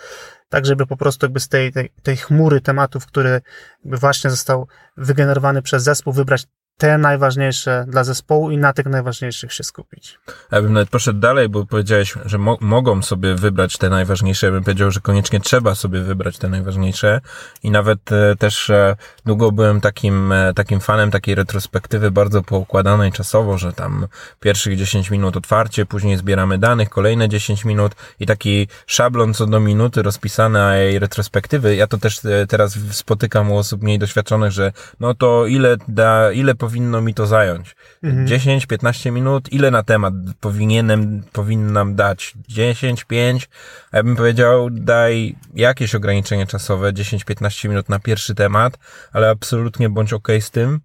[0.50, 3.42] tak żeby po prostu jakby z tej, tej, tej chmury tematów, który
[3.86, 4.68] właśnie został
[4.98, 10.20] wygenerowany przez zespół, wybrać te najważniejsze dla zespołu i na tych najważniejszych się skupić.
[10.52, 14.46] Ja bym nawet poszedł dalej, bo powiedziałeś, że mo mogą sobie wybrać te najważniejsze.
[14.46, 17.22] Ja bym powiedział, że koniecznie trzeba sobie wybrać te najważniejsze
[17.64, 23.12] i nawet e, też e, długo byłem takim, e, takim fanem takiej retrospektywy bardzo poukładanej
[23.12, 24.08] czasowo, że tam
[24.40, 29.60] pierwszych 10 minut otwarcie, później zbieramy danych, kolejne 10 minut i taki szablon co do
[29.60, 31.76] minuty rozpisany, a jej retrospektywy.
[31.76, 36.32] Ja to też e, teraz spotykam u osób mniej doświadczonych, że no to ile da,
[36.32, 37.76] ile powinno mi to zająć?
[38.04, 38.28] Mhm.
[38.28, 39.54] 10-15 minut?
[39.54, 42.34] Ile na temat powinienem, powinnam dać?
[42.48, 43.50] 10, 5?
[43.92, 48.78] A ja bym powiedział, daj jakieś ograniczenie czasowe, 10-15 minut na pierwszy temat,
[49.14, 50.80] ale absolutnie bądź ok z tym,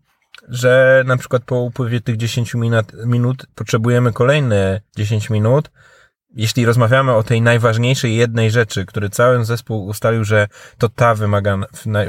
[0.48, 5.70] że na przykład po upływie tych 10 minut, minut potrzebujemy kolejne 10 minut,
[6.34, 11.58] jeśli rozmawiamy o tej najważniejszej jednej rzeczy, który cały zespół ustalił, że to ta wymaga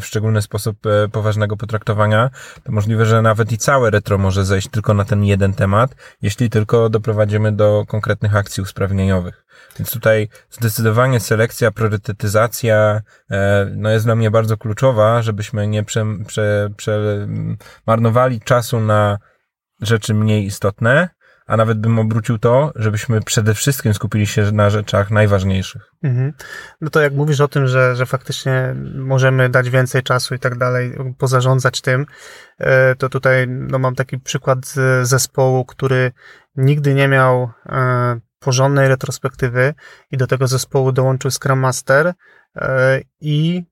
[0.02, 2.30] w, szczególny sposób e, poważnego potraktowania,
[2.64, 6.50] to możliwe, że nawet i całe retro może zejść tylko na ten jeden temat, jeśli
[6.50, 9.46] tylko doprowadzimy do konkretnych akcji usprawnieniowych.
[9.80, 16.06] Więc tutaj zdecydowanie selekcja, priorytetyzacja e, no jest dla mnie bardzo kluczowa, żebyśmy nie prze,
[16.28, 17.28] prze, prze,
[17.88, 19.18] marnowali czasu na
[19.82, 21.10] rzeczy mniej istotne,
[21.52, 25.92] a nawet bym obrócił to, żebyśmy przede wszystkim skupili się na rzeczach najważniejszych.
[26.04, 26.34] Mhm.
[26.82, 30.58] No to jak mówisz o tym, że, że faktycznie możemy dać więcej czasu i tak
[30.58, 32.06] dalej, pozarządzać tym,
[32.58, 36.12] e, to tutaj no, mam taki przykład z zespołu, który
[36.56, 39.74] nigdy nie miał e, porządnej retrospektywy
[40.12, 42.14] i do tego zespołu dołączył Scrum Master
[42.56, 43.64] e, i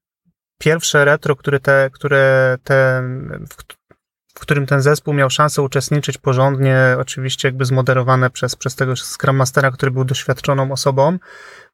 [0.58, 3.02] pierwsze retro, które te, które te,
[4.40, 9.36] w którym ten zespół miał szansę uczestniczyć porządnie, oczywiście jakby zmoderowane przez, przez tego Scrum
[9.36, 11.18] Mastera, który był doświadczoną osobą,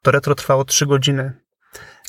[0.03, 1.46] to retro trwało trzy godziny.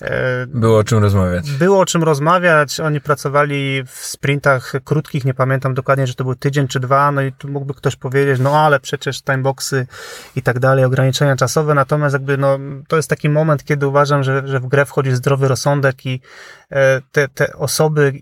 [0.02, 1.52] E, było o czym rozmawiać.
[1.52, 2.80] Było o czym rozmawiać.
[2.80, 7.22] Oni pracowali w sprintach krótkich, nie pamiętam dokładnie, że to był tydzień czy dwa, no
[7.22, 9.88] i tu mógłby ktoś powiedzieć, no ale przecież timeboxy
[10.36, 14.48] i tak dalej, ograniczenia czasowe, natomiast jakby no, to jest taki moment, kiedy uważam, że,
[14.48, 16.22] że w grę wchodzi zdrowy rozsądek i
[16.72, 18.14] e, te, te osoby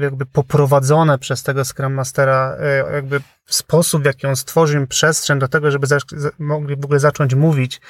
[0.00, 3.02] jakby poprowadzone przez tego Scrum Mastera e,
[3.46, 5.86] jakby sposób, w jaki on stworzył im przestrzeń do tego, żeby
[6.38, 7.80] mogli w ogóle zacząć mówić,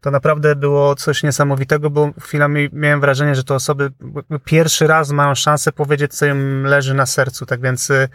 [0.00, 3.90] to naprawdę było coś niesamowitego, bo chwilami miałem wrażenie, że te osoby
[4.44, 7.46] pierwszy raz mają szansę powiedzieć, co im leży na sercu.
[7.46, 8.08] Tak więc y,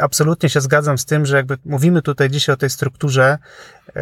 [0.00, 3.38] absolutnie się zgadzam z tym, że jakby mówimy tutaj dzisiaj o tej strukturze,
[3.88, 3.92] y,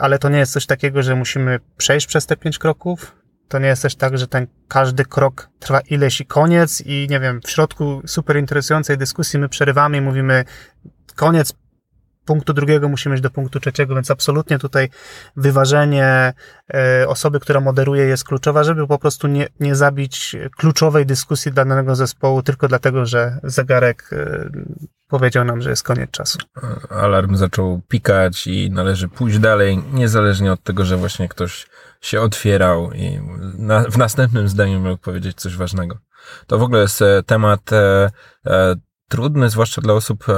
[0.00, 3.18] ale to nie jest coś takiego, że musimy przejść przez te pięć kroków.
[3.48, 7.20] To nie jest też tak, że ten każdy krok trwa ileś i koniec i nie
[7.20, 10.44] wiem, w środku super interesującej dyskusji my przerywamy i mówimy
[11.14, 11.54] koniec,
[12.28, 14.88] punktu drugiego musimy iść do punktu trzeciego, więc absolutnie tutaj
[15.36, 16.32] wyważenie
[16.74, 21.94] e, osoby, która moderuje jest kluczowa, żeby po prostu nie, nie zabić kluczowej dyskusji danego
[21.94, 24.50] zespołu tylko dlatego, że zegarek e,
[25.08, 26.38] powiedział nam, że jest koniec czasu.
[26.90, 31.66] Alarm zaczął pikać i należy pójść dalej, niezależnie od tego, że właśnie ktoś
[32.00, 33.20] się otwierał i
[33.58, 35.98] na, w następnym zdaniu miał powiedzieć coś ważnego.
[36.46, 38.10] To w ogóle jest e, temat e,
[38.46, 38.76] e,
[39.08, 40.32] trudny, zwłaszcza dla osób e,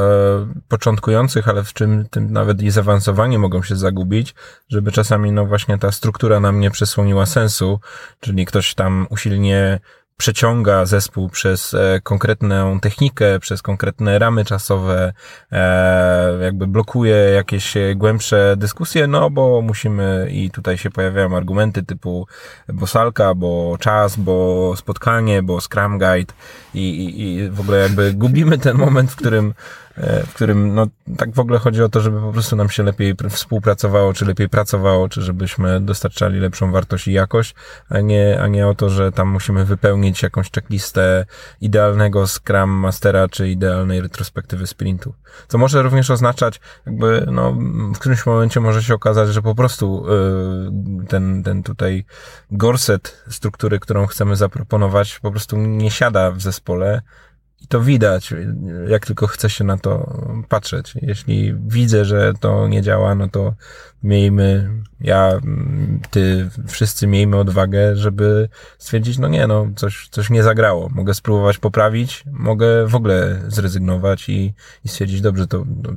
[0.68, 4.34] początkujących, ale w czym tym nawet i zaawansowani mogą się zagubić,
[4.68, 7.80] żeby czasami no właśnie ta struktura nam nie przesłoniła sensu,
[8.20, 9.80] czyli ktoś tam usilnie
[10.20, 15.12] przeciąga zespół przez e, konkretną technikę, przez konkretne ramy czasowe,
[15.52, 22.26] e, jakby blokuje jakieś głębsze dyskusje, no bo musimy i tutaj się pojawiają argumenty typu
[22.68, 26.35] bo salka, bo czas, bo spotkanie, bo Scrum Guide
[26.74, 29.54] i, i, i w ogóle jakby gubimy ten moment, w którym
[29.89, 32.83] E, w którym no, tak w ogóle chodzi o to, żeby po prostu nam się
[32.83, 37.55] lepiej współpracowało, czy lepiej pracowało, czy żebyśmy dostarczali lepszą wartość i jakość,
[37.88, 41.26] a nie, a nie o to, że tam musimy wypełnić jakąś checklistę
[41.61, 45.14] idealnego Scrum Mastera, czy idealnej retrospektywy sprintu.
[45.48, 47.57] Co może również oznaczać, jakby, no,
[47.94, 50.07] w którymś momencie może się okazać, że po prostu
[51.00, 52.05] yy, ten, ten tutaj
[52.50, 57.03] gorset struktury, którą chcemy zaproponować, po prostu nie siada w zespole,
[57.70, 58.35] to widać,
[58.88, 60.94] jak tylko chce się na to patrzeć.
[61.02, 63.54] Jeśli widzę, że to nie działa, no to
[64.02, 65.40] miejmy, ja,
[66.11, 70.88] ty, wszyscy miejmy odwagę, żeby stwierdzić, no nie, no coś, coś nie zagrało.
[70.88, 74.54] Mogę spróbować poprawić, mogę w ogóle zrezygnować i,
[74.85, 75.90] i stwierdzić, dobrze, to no,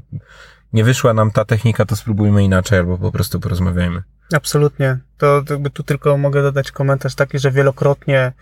[0.74, 4.04] nie wyszła nam ta technika, to spróbujmy inaczej, albo po prostu porozmawiajmy.
[4.34, 4.98] Absolutnie.
[5.18, 8.34] To jakby tu tylko mogę dodać komentarz taki, że wielokrotnie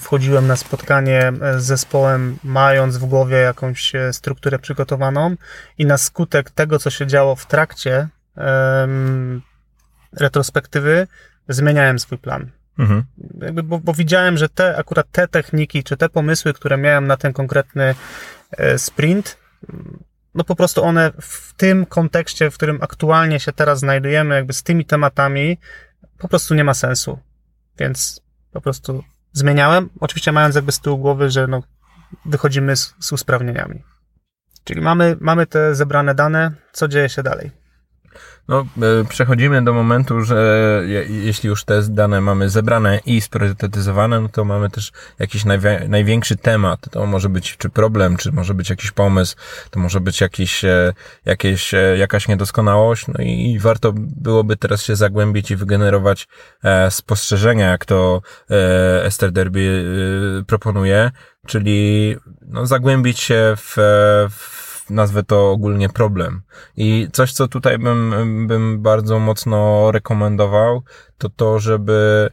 [0.00, 5.36] wchodziłem na spotkanie e, z zespołem, mając w głowie jakąś e, strukturę przygotowaną,
[5.78, 9.42] i na skutek tego, co się działo w trakcie um,
[10.12, 11.06] retrospektywy,
[11.48, 12.50] zmieniałem swój plan.
[12.78, 13.04] Mhm.
[13.40, 17.16] Jakby, bo, bo, widziałem, że te, akurat te techniki, czy te pomysły, które miałem na
[17.16, 17.94] ten konkretny
[18.76, 19.38] sprint,
[20.34, 24.62] no po prostu one w tym kontekście, w którym aktualnie się teraz znajdujemy, jakby z
[24.62, 25.58] tymi tematami,
[26.18, 27.18] po prostu nie ma sensu.
[27.78, 28.22] Więc
[28.52, 31.62] po prostu zmieniałem, oczywiście mając jakby z tyłu głowy, że no,
[32.24, 33.82] wychodzimy z, z usprawnieniami.
[34.64, 37.50] Czyli mamy, mamy te zebrane dane, co dzieje się dalej?
[38.48, 44.28] No, e, przechodzimy do momentu, że jeśli już te dane mamy zebrane i spriorytetyzowane, no
[44.28, 45.44] to mamy też jakiś
[45.88, 46.80] największy temat.
[46.90, 49.36] To może być czy problem, czy może być jakiś pomysł,
[49.70, 50.92] to może być jakiś, e,
[51.24, 53.06] jakieś, e, jakaś niedoskonałość.
[53.08, 56.28] No i warto byłoby teraz się zagłębić i wygenerować
[56.90, 58.22] spostrzeżenia, jak to
[59.02, 59.84] Esther Derby
[60.46, 61.10] proponuje,
[61.46, 63.76] czyli no, zagłębić się w,
[64.30, 64.57] w
[64.90, 66.42] nazwę to ogólnie problem.
[66.76, 70.82] I coś, co tutaj bym, bym bardzo mocno rekomendował,
[71.18, 72.30] to to, żeby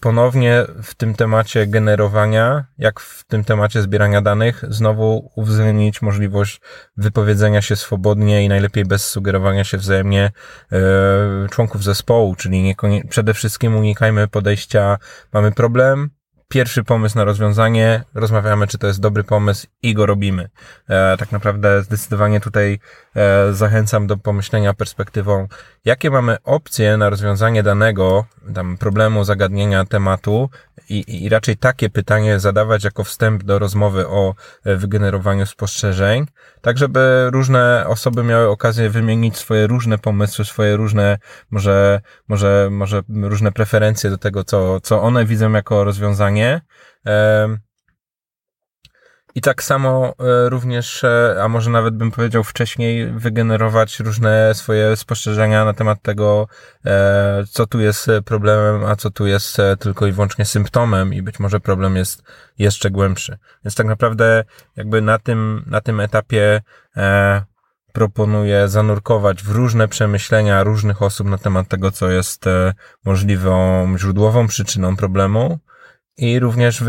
[0.00, 6.60] ponownie w tym temacie generowania, jak w tym temacie zbierania danych, znowu uwzględnić możliwość
[6.96, 10.32] wypowiedzenia się swobodnie i najlepiej bez sugerowania się wzajemnie
[10.72, 12.74] e, członków zespołu, czyli nie,
[13.08, 14.98] przede wszystkim unikajmy podejścia,
[15.32, 16.10] mamy problem,
[16.50, 20.48] pierwszy pomysł na rozwiązanie, rozmawiamy, czy to jest dobry pomysł i go robimy.
[20.88, 22.78] E, tak naprawdę zdecydowanie tutaj
[23.16, 25.48] e, zachęcam do pomyślenia perspektywą,
[25.84, 30.50] jakie mamy opcje na rozwiązanie danego tam problemu, zagadnienia, tematu
[30.90, 36.26] i, i raczej takie pytanie zadawać jako wstęp do rozmowy o e, wygenerowaniu spostrzeżeń,
[36.60, 41.18] tak żeby różne osoby miały okazję wymienić swoje różne pomysły, swoje różne,
[41.50, 46.60] może, może, może różne preferencje do tego, co, co one widzą jako rozwiązanie.
[49.34, 54.96] I tak samo e, również, e, a może nawet bym powiedział wcześniej, wygenerować różne swoje
[54.96, 56.48] spostrzeżenia na temat tego,
[56.84, 61.40] e, co tu jest problemem, a co tu jest tylko i wyłącznie symptomem i być
[61.40, 62.22] może problem jest
[62.58, 63.38] jeszcze głębszy.
[63.64, 64.44] Więc tak naprawdę
[64.76, 66.62] jakby na tym, na tym etapie
[67.92, 72.44] proponuję zanurkować w różne przemyślenia różnych osób na temat tego, co jest
[73.04, 75.58] możliwą źródłową przyczyną problemu
[76.16, 76.82] i również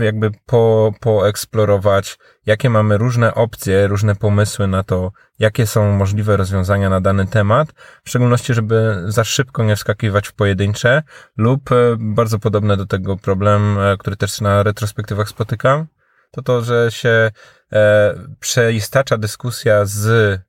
[0.00, 6.90] jakby po, poeksplorować, jakie mamy różne opcje, różne pomysły na to, jakie są możliwe rozwiązania
[6.90, 7.72] na dany temat,
[8.04, 11.02] w szczególności, żeby za szybko nie wskakiwać w pojedyncze
[11.36, 15.86] lub e, bardzo podobne do tego problem, e, który też na retrospektywach spotykam,
[16.30, 17.30] to to, że się
[17.72, 20.40] e, przeistacza dyskusja z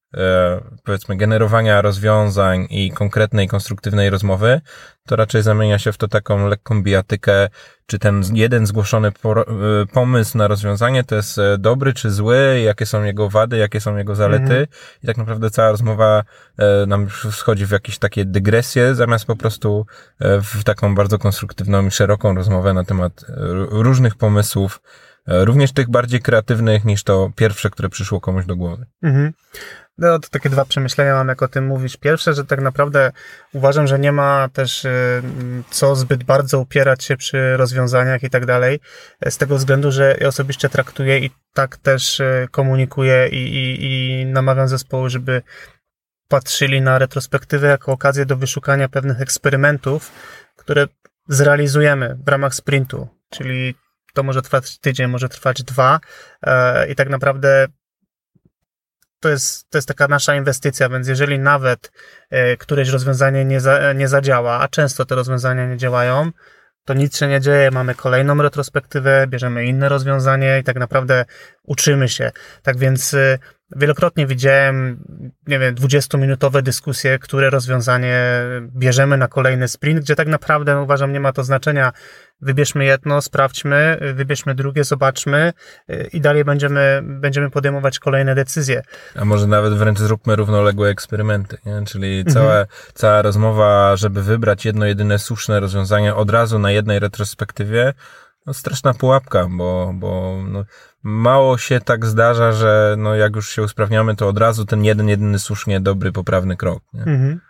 [0.83, 4.61] powiedzmy generowania rozwiązań i konkretnej, konstruktywnej rozmowy,
[5.07, 7.49] to raczej zamienia się w to taką lekką bijatykę,
[7.85, 9.11] czy ten jeden zgłoszony e,
[9.93, 13.97] pomysł na rozwiązanie to jest e, dobry czy zły, jakie są jego wady, jakie są
[13.97, 14.67] jego zalety mhm.
[15.03, 16.23] i tak naprawdę cała rozmowa
[16.87, 19.85] nam już wschodzi w jakieś takie dygresje, zamiast po prostu
[20.19, 23.25] w taką bardzo konstruktywną i szeroką rozmowę na temat
[23.69, 24.81] różnych pomysłów,
[25.27, 28.85] również tych bardziej kreatywnych niż to pierwsze, które przyszło komuś do głowy.
[29.03, 29.33] Mhm.
[29.97, 31.97] No, to takie dwa przemyślenia mam, jak o tym mówisz.
[31.97, 33.11] Pierwsze, że tak naprawdę
[33.53, 35.21] uważam, że nie ma też y,
[35.69, 38.79] co zbyt bardzo upierać się przy rozwiązaniach i tak dalej,
[39.29, 44.25] z tego względu, że ja osobiście traktuję i tak też y, komunikuję i, i, i
[44.25, 45.41] namawiam zespołu, żeby
[46.27, 50.11] patrzyli na retrospektywę jako okazję do wyszukania pewnych eksperymentów,
[50.55, 50.87] które
[51.27, 53.75] zrealizujemy w ramach sprintu, czyli
[54.13, 55.99] to może trwać tydzień, może trwać dwa
[56.41, 57.67] e, i tak naprawdę
[59.19, 61.91] to jest, to jest taka nasza inwestycja, więc jeżeli nawet
[62.29, 66.31] e, któreś rozwiązanie nie, za, nie zadziała, a często te rozwiązania nie działają,
[66.85, 71.25] to nic się nie dzieje, mamy kolejną retrospektywę, bierzemy inne rozwiązanie i tak naprawdę
[71.63, 72.31] uczymy się.
[72.63, 73.39] Tak więc e,
[73.75, 75.03] wielokrotnie widziałem,
[75.47, 78.21] nie wiem, 20-minutowe dyskusje, które rozwiązanie
[78.61, 81.91] bierzemy na kolejny sprint, gdzie tak naprawdę uważam, nie ma to znaczenia,
[82.41, 85.53] wybierzmy jedno, sprawdźmy, wybierzmy drugie, zobaczmy
[85.89, 88.81] y, i dalej będziemy, będziemy podejmować kolejne decyzje.
[89.15, 91.85] A może nawet wręcz zróbmy równoległe eksperymenty, nie?
[91.85, 92.33] czyli mhm.
[92.33, 97.93] cała, cała rozmowa, żeby wybrać jedno jedyne słuszne rozwiązanie od razu na jednej retrospektywie,
[98.45, 100.65] no straszna pułapka, bo, bo no,
[101.03, 105.09] mało się tak zdarza, że no, jak już się usprawniamy, to od razu ten jeden,
[105.09, 106.83] jedyny słusznie dobry, poprawny krok.
[106.93, 107.41] Mhm.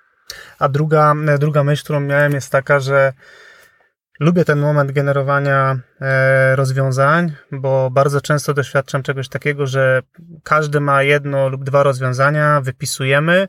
[0.59, 3.13] A druga, druga myśl, którą miałem jest taka, że
[4.19, 10.01] Lubię ten moment generowania e, rozwiązań, bo bardzo często doświadczam czegoś takiego, że
[10.43, 13.47] każdy ma jedno lub dwa rozwiązania, wypisujemy,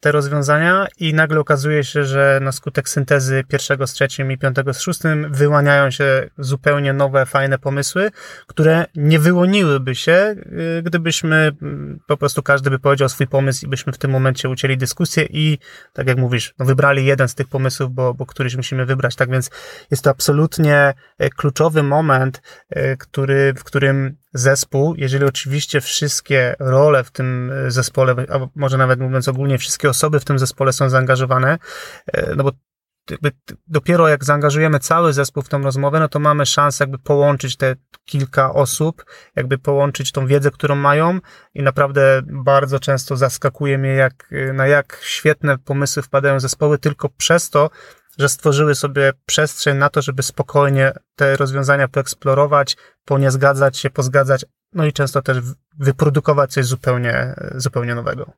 [0.00, 4.74] te rozwiązania i nagle okazuje się, że na skutek syntezy pierwszego z trzecim i piątego
[4.74, 8.10] z szóstym wyłaniają się zupełnie nowe, fajne pomysły,
[8.46, 10.36] które nie wyłoniłyby się,
[10.78, 14.48] y, gdybyśmy mm, po prostu każdy by powiedział swój pomysł i byśmy w tym momencie
[14.48, 15.58] ucięli dyskusję i
[15.92, 19.16] tak jak mówisz, no wybrali jeden z tych pomysłów, bo, bo któryś musimy wybrać.
[19.16, 19.50] Tak więc
[19.90, 27.04] jest to absolutnie e, kluczowy moment, e, który, w którym zespół, jeżeli oczywiście wszystkie role
[27.04, 30.88] w tym e, zespole, a może nawet mówiąc ogólnie, wszystkie osoby w tym zespole są
[30.88, 31.58] zaangażowane,
[32.06, 32.52] e, no bo
[33.66, 37.76] dopiero jak zaangażujemy cały zespół w tą rozmowę, no to mamy szansę jakby połączyć te
[38.04, 39.04] kilka osób,
[39.36, 41.18] jakby połączyć tą wiedzę, którą mają
[41.54, 47.50] i naprawdę bardzo często zaskakuje mnie, jak, na jak świetne pomysły wpadają zespoły tylko przez
[47.50, 47.70] to,
[48.18, 53.90] że stworzyły sobie przestrzeń na to, żeby spokojnie te rozwiązania poeksplorować, po nie zgadzać się,
[53.90, 55.38] pozgadzać, no i często też
[55.78, 58.32] wyprodukować coś zupełnie, zupełnie nowego.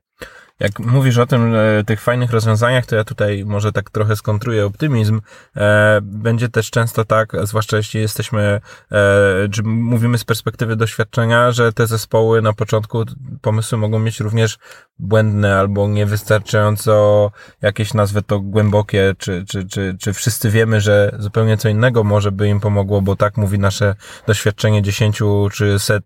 [0.61, 4.65] Jak mówisz o tym, e, tych fajnych rozwiązaniach, to ja tutaj może tak trochę skontruję
[4.65, 5.21] optymizm.
[5.55, 8.61] E, będzie też często tak, zwłaszcza jeśli jesteśmy,
[8.91, 13.03] e, czy mówimy z perspektywy doświadczenia, że te zespoły na początku
[13.41, 14.57] pomysły mogą mieć również
[14.99, 17.31] błędne albo niewystarczająco
[17.61, 22.31] jakieś nazwy to głębokie, czy, czy, czy, czy wszyscy wiemy, że zupełnie co innego może
[22.31, 23.95] by im pomogło, bo tak mówi nasze
[24.27, 26.03] doświadczenie dziesięciu czy set,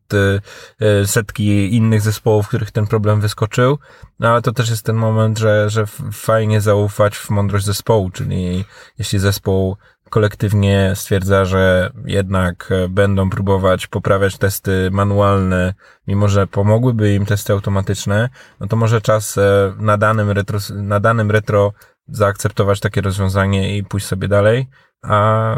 [1.25, 3.77] setki innych zespołów, w których ten problem wyskoczył.
[4.19, 8.65] No ale to też jest ten moment, że, że fajnie zaufać w mądrość zespołu, czyli
[8.99, 9.77] jeśli zespół
[10.09, 15.73] kolektywnie stwierdza, że jednak e, będą próbować poprawiać testy manualne,
[16.07, 20.99] mimo że pomogłyby im testy automatyczne, no to może czas e, na danym retro, na
[20.99, 21.73] danym retro
[22.07, 24.67] zaakceptować takie rozwiązanie i pójść sobie dalej,
[25.07, 25.57] a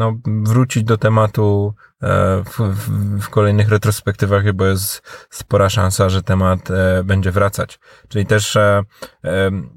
[0.00, 2.06] no, wrócić do tematu e,
[2.44, 7.78] w, w, w, kolejnych retrospektywach, bo jest spora szansa, że temat e, będzie wracać.
[8.08, 8.82] Czyli też e,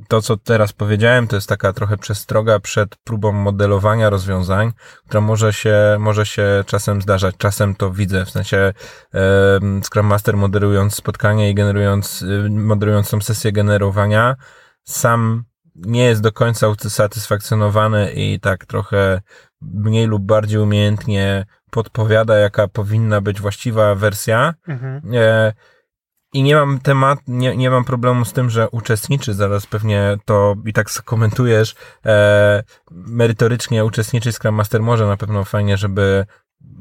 [0.07, 4.71] to, co teraz powiedziałem, to jest taka trochę przestroga przed próbą modelowania rozwiązań,
[5.07, 7.35] która może się, może się czasem zdarzać.
[7.37, 8.73] Czasem to widzę, w sensie
[9.83, 14.35] Scrum Master moderując spotkanie i generując, moderując tą sesję generowania,
[14.83, 15.43] sam
[15.75, 19.21] nie jest do końca usatysfakcjonowany i tak trochę
[19.61, 24.53] mniej lub bardziej umiejętnie podpowiada, jaka powinna być właściwa wersja.
[24.67, 25.01] Mhm.
[25.13, 25.53] E,
[26.33, 30.55] I nie mam temat, nie, nie mam problemu z tym, że uczestniczy, zaraz pewnie to
[30.65, 36.25] i tak skomentujesz, e, merytorycznie uczestniczy Scrum Master może na pewno fajnie, żeby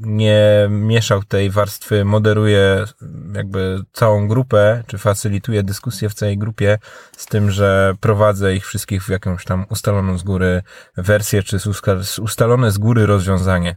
[0.00, 2.84] nie mieszał tej warstwy, moderuje
[3.34, 6.78] jakby całą grupę, czy facylituje dyskusję w całej grupie
[7.16, 10.62] z tym, że prowadzę ich wszystkich w jakąś tam ustaloną z góry
[10.96, 11.58] wersję, czy
[12.22, 13.76] ustalone z góry rozwiązanie.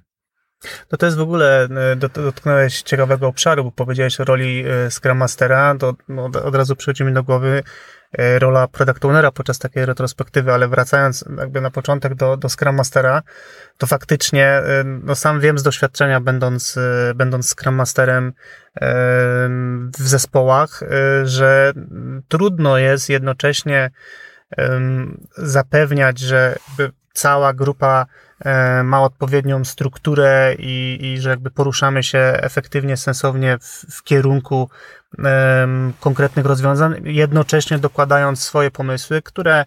[0.91, 1.67] No to jest w ogóle,
[2.15, 5.93] dotknąłeś ciekawego obszaru, bo powiedziałeś o roli Scrum Mastera, to
[6.43, 7.63] od razu przychodzi mi do głowy E,
[8.39, 13.21] rola product ownera podczas takiej retrospektywy, ale wracając jakby na początek do, do Scrum Mastera,
[13.77, 18.33] to faktycznie, e, no sam wiem z doświadczenia, będąc, e, będąc Scrum Masterem
[19.97, 20.81] w zespołach,
[21.23, 21.73] że
[22.27, 23.91] trudno jest jednocześnie
[25.37, 26.55] zapewniać, że
[27.13, 28.05] cała grupa
[28.83, 34.69] ma odpowiednią strukturę i, i że jakby poruszamy się efektywnie, sensownie w, w kierunku
[35.99, 39.65] konkretnych rozwiązań, jednocześnie dokładając swoje pomysły, które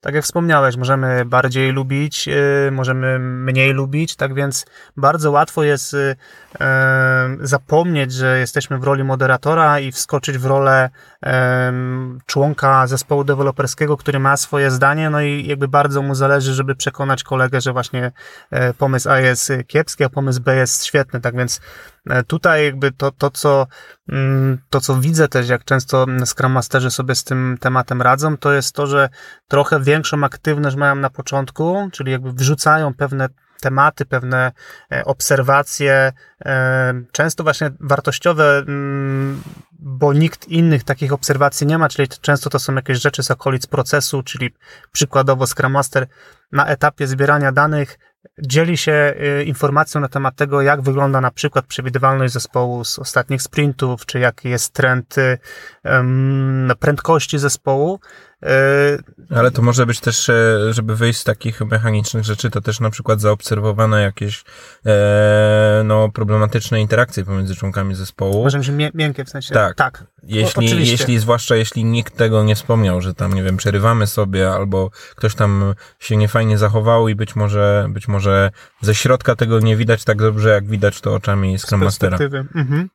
[0.00, 5.94] tak jak wspomniałeś, możemy bardziej lubić, y, możemy mniej lubić, tak więc bardzo łatwo jest
[5.94, 6.16] y,
[7.40, 10.90] zapomnieć, że jesteśmy w roli moderatora i wskoczyć w rolę
[12.26, 17.22] członka zespołu deweloperskiego, który ma swoje zdanie, no i jakby bardzo mu zależy, żeby przekonać
[17.22, 18.12] kolegę, że właśnie
[18.50, 21.60] e, pomysł A jest kiepski, a pomysł B jest świetny, tak więc
[22.26, 23.66] tutaj jakby to, to, co,
[24.08, 28.52] mm, to, co widzę też, jak często Scrum Masterzy sobie z tym tematem radzą, to
[28.52, 29.08] jest to, że
[29.48, 33.28] trochę większą aktywność mają na początku, czyli jakby wrzucają pewne
[33.60, 34.52] tematy, pewne
[34.92, 36.12] e, obserwacje,
[36.44, 39.42] e, często właśnie wartościowe, mm,
[39.78, 43.66] bo nikt innych takich obserwacji nie ma, czyli często to są jakieś rzeczy z okolic
[43.66, 44.54] procesu, czyli
[44.92, 46.06] przykładowo Scrum Master
[46.52, 47.98] na etapie zbierania danych
[48.42, 53.42] dzieli się e, informacją na temat tego, jak wygląda na przykład przewidywalność zespołu z ostatnich
[53.42, 55.16] sprintów, czy jaki jest trend
[56.78, 58.00] prędkości zespołu.
[59.30, 62.90] Ale to może być też, e, żeby wyjść z takich mechanicznych rzeczy, to też na
[62.90, 64.44] przykład zaobserwowane jakieś
[64.86, 68.42] e, no, problematyczne interakcje pomiędzy członkami zespołu.
[68.42, 69.54] Może być miękkie w sensie.
[69.54, 69.76] Tak.
[69.76, 70.04] tak.
[70.22, 74.50] Jeśli, o, jeśli, zwłaszcza jeśli nikt tego nie wspomniał, że tam, nie wiem, przerywamy sobie,
[74.50, 79.76] albo ktoś tam się niefajnie zachował i być może, być może ze środka tego nie
[79.76, 82.18] widać tak dobrze, jak widać to oczami Scrum Mastera.
[82.54, 82.88] Mhm.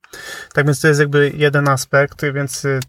[0.54, 2.80] Tak więc to jest jakby jeden aspekt, więc y,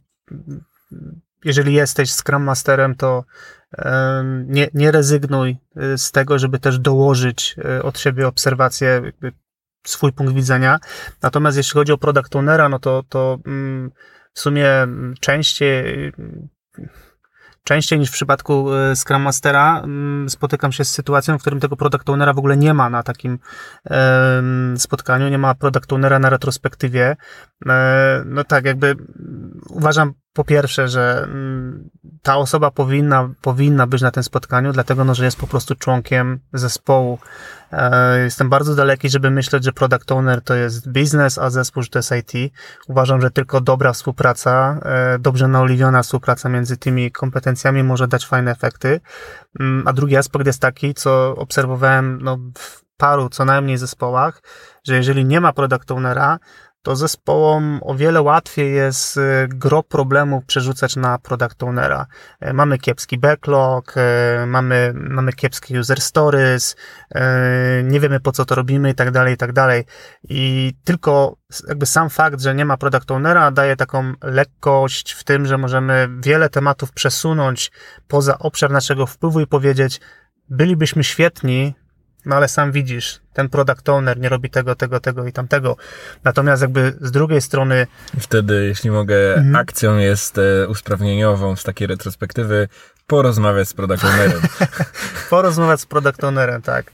[1.44, 3.24] jeżeli jesteś Scrum Masterem, to
[4.44, 9.12] nie, nie rezygnuj y, z tego, żeby też dołożyć y, od siebie obserwacje,
[9.86, 10.78] swój punkt widzenia.
[11.22, 13.90] Natomiast jeśli chodzi o product ownera, no to, to mm,
[14.34, 14.70] w sumie
[15.20, 16.12] częściej
[17.64, 22.10] częściej niż w przypadku Scrum Mastera mm, spotykam się z sytuacją, w którym tego product
[22.10, 23.38] ownera w ogóle nie ma na takim
[24.76, 27.16] spotkaniu, nie ma product ownera na retrospektywie.
[27.66, 28.96] E, no tak, jakby
[29.68, 31.90] uważam po pierwsze, że mm,
[32.22, 36.40] ta osoba powinna, powinna być na tym spotkaniu, dlatego no, że jest po prostu członkiem
[36.52, 37.18] zespołu.
[37.72, 41.88] E, jestem bardzo daleki, żeby myśleć, że product owner to jest biznes, a zespół, że
[41.88, 42.52] to jest IT.
[42.88, 48.50] Uważam, że tylko dobra współpraca, e, dobrze naoliwiona współpraca między tymi kompetencjami może dać fajne
[48.50, 49.00] efekty.
[49.60, 54.42] Mm, a drugi aspekt jest taki, co obserwowałem no, w paru co najmniej zespołach,
[54.84, 56.38] że jeżeli nie ma product ownera,
[56.84, 62.06] to zespołom o wiele łatwiej jest y, gro problemów przerzucać na product ownera.
[62.40, 66.76] E, mamy kiepski backlog, e, mamy, mamy kiepskie user stories,
[67.14, 69.84] e, nie wiemy po co to robimy i tak dalej, i tak dalej.
[70.28, 71.36] I tylko
[71.68, 76.08] jakby sam fakt, że nie ma product ownera daje taką lekkość w tym, że możemy
[76.20, 77.72] wiele tematów przesunąć
[78.08, 80.00] poza obszar naszego wpływu i powiedzieć,
[80.48, 81.74] bylibyśmy świetni,
[82.26, 85.76] no ale sam widzisz, ten product owner nie robi tego, tego, tego i tamtego.
[86.24, 87.86] Natomiast jakby z drugiej strony...
[88.20, 89.56] Wtedy, jeśli mogę, mhm.
[89.56, 92.68] akcją jest e, usprawnieniową z takiej retrospektywy
[93.06, 94.42] porozmawiać z product ownerem.
[95.30, 96.92] porozmawiać z product ownerem, tak.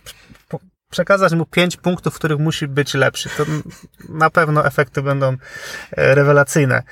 [0.90, 3.28] Przekazać mu pięć punktów, w których musi być lepszy.
[3.36, 3.44] To
[4.08, 5.36] na pewno efekty będą
[5.96, 6.82] e, rewelacyjne.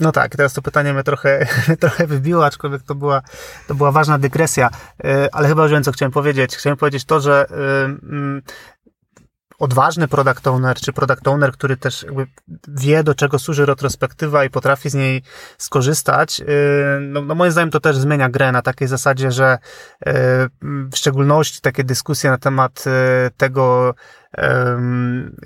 [0.00, 1.46] No tak, teraz to pytanie mnie trochę,
[1.80, 3.22] trochę wybiło, aczkolwiek to była,
[3.68, 4.70] to była ważna dygresja,
[5.04, 6.56] e, ale chyba wiem, co chciałem powiedzieć.
[6.56, 8.42] Chciałem powiedzieć to, że e, mm,
[9.60, 12.06] odważny product owner, czy product owner, który też
[12.68, 15.22] wie, do czego służy retrospektywa i potrafi z niej
[15.58, 16.44] skorzystać, y,
[17.00, 20.10] no, no moim zdaniem to też zmienia grę na takiej zasadzie, że y,
[20.62, 22.90] w szczególności takie dyskusje na temat y,
[23.36, 23.94] tego,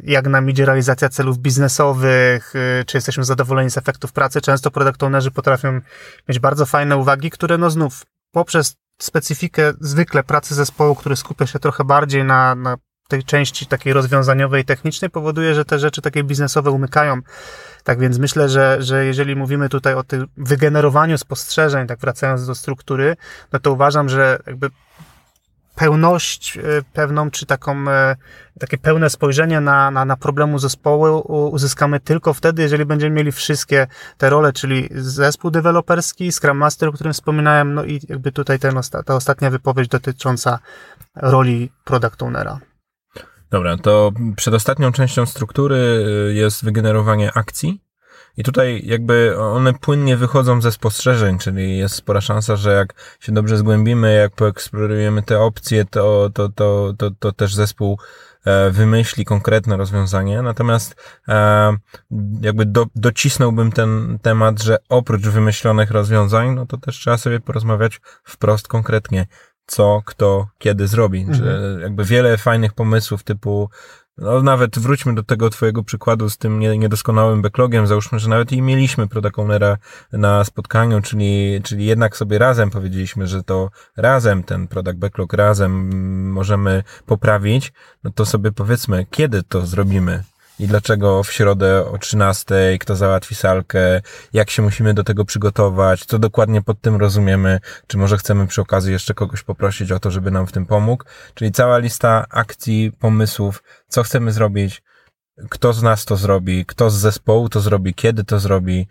[0.02, 2.54] jak nam idzie realizacja celów biznesowych,
[2.86, 4.40] czy jesteśmy zadowoleni z efektów pracy.
[4.40, 5.80] Często product ownerzy potrafią
[6.28, 11.58] mieć bardzo fajne uwagi, które no znów poprzez specyfikę zwykle pracy zespołu, który skupia się
[11.58, 12.76] trochę bardziej na, na
[13.08, 17.20] tej części takiej rozwiązaniowej technicznej powoduje, że te rzeczy takie biznesowe umykają.
[17.84, 22.54] Tak więc myślę, że, że jeżeli mówimy tutaj o tym wygenerowaniu spostrzeżeń, tak wracając do
[22.54, 23.16] struktury,
[23.52, 24.70] no to uważam, że jakby
[25.74, 26.60] pełność e,
[26.92, 28.16] pewną, czy taką, e,
[28.60, 31.20] takie pełne spojrzenie na, na, na problemu zespołu
[31.52, 33.86] uzyskamy tylko wtedy, jeżeli będziemy mieli wszystkie
[34.18, 38.80] te role, czyli zespół deweloperski, Scrum Master, o którym wspominałem, no i jakby tutaj ten,
[39.06, 40.58] ta ostatnia wypowiedź dotycząca
[41.16, 42.58] roli product ownera.
[43.54, 45.76] Dobra, to przedostatnią częścią struktury
[46.30, 47.80] y, jest wygenerowanie akcji.
[48.36, 53.32] I tutaj jakby one płynnie wychodzą ze spostrzeżeń, czyli jest spora szansa, że jak się
[53.32, 57.98] dobrze zgłębimy, jak poeksplorujemy te opcje, to, to, to, to, to też zespół
[58.44, 60.42] e, wymyśli konkretne rozwiązanie.
[60.42, 60.96] Natomiast
[61.28, 61.76] e,
[62.40, 68.00] jakby do, docisnąłbym ten temat, że oprócz wymyślonych rozwiązań, no to też trzeba sobie porozmawiać
[68.24, 69.26] wprost konkretnie,
[69.66, 71.20] co, kto, kiedy zrobi.
[71.20, 71.38] Mhm.
[71.38, 73.68] Że jakby wiele fajnych pomysłów typu
[74.18, 77.86] no nawet wróćmy do tego twojego przykładu z tym niedoskonałym backlogiem.
[77.86, 79.76] Załóżmy, że nawet i mieliśmy product ownera
[80.12, 85.90] na spotkaniu, czyli, czyli jednak sobie razem powiedzieliśmy, że to razem ten product backlog razem
[86.32, 87.72] możemy poprawić.
[88.04, 90.24] No to sobie powiedzmy, kiedy to zrobimy?
[90.58, 94.00] I dlaczego w środę o 13, kto załatwi salkę,
[94.32, 98.60] jak się musimy do tego przygotować, co dokładnie pod tym rozumiemy, czy może chcemy przy
[98.60, 101.04] okazji jeszcze kogoś poprosić o to, żeby nam w tym pomógł.
[101.34, 104.82] Czyli cała lista akcji, pomysłów, co chcemy zrobić,
[105.50, 108.86] kto z nas to zrobi, kto z zespołu to zrobi, kiedy to zrobi,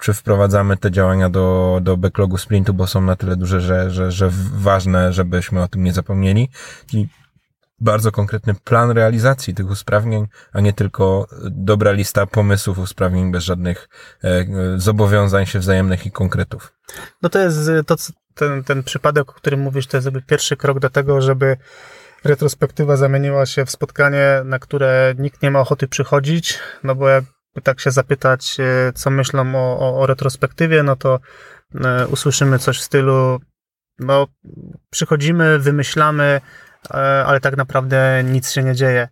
[0.00, 4.12] czy wprowadzamy te działania do, do backlogu sprintu, bo są na tyle duże, że, że,
[4.12, 6.48] że ważne, żebyśmy o tym nie zapomnieli.
[6.92, 7.06] I
[7.80, 13.88] bardzo konkretny plan realizacji tych usprawnień, a nie tylko dobra lista pomysłów usprawnień bez żadnych
[14.24, 14.46] e,
[14.76, 16.72] zobowiązań się wzajemnych i konkretów.
[17.22, 17.96] No to jest to,
[18.34, 21.56] ten, ten przypadek, o którym mówisz, to jest jakby pierwszy krok do tego, żeby
[22.24, 27.60] retrospektywa zamieniła się w spotkanie, na które nikt nie ma ochoty przychodzić, no bo jakby
[27.62, 31.20] tak się zapytać, e, co myślą o, o, o retrospektywie, no to
[31.84, 33.40] e, usłyszymy coś w stylu,
[33.98, 34.26] no
[34.90, 36.63] przychodzimy, wymyślamy, E,
[37.26, 39.08] ale tak naprawdę nic się nie dzieje.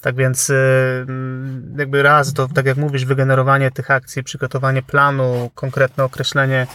[0.00, 0.54] Tak więc e,
[1.78, 6.66] jakby raz to, tak jak mówisz, wygenerowanie tych akcji, przygotowanie planu, konkretne określenie,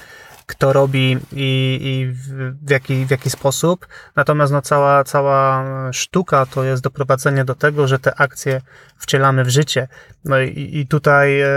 [0.46, 3.88] kto robi i, i w, jaki, w jaki sposób.
[4.16, 8.62] Natomiast no, cała, cała sztuka to jest doprowadzenie do tego, że te akcje
[8.98, 9.88] wcielamy w życie.
[10.26, 11.48] No i, i tutaj e,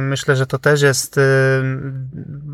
[0.00, 1.22] myślę, że to też jest e,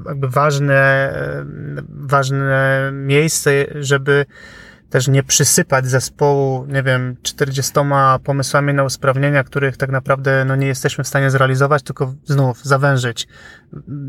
[0.07, 1.45] jakby ważne, e,
[1.89, 4.26] ważne miejsce, żeby
[4.91, 7.72] też nie przysypać zespołu, nie wiem, 40
[8.24, 13.28] pomysłami na usprawnienia, których tak naprawdę no, nie jesteśmy w stanie zrealizować, tylko znów zawężyć,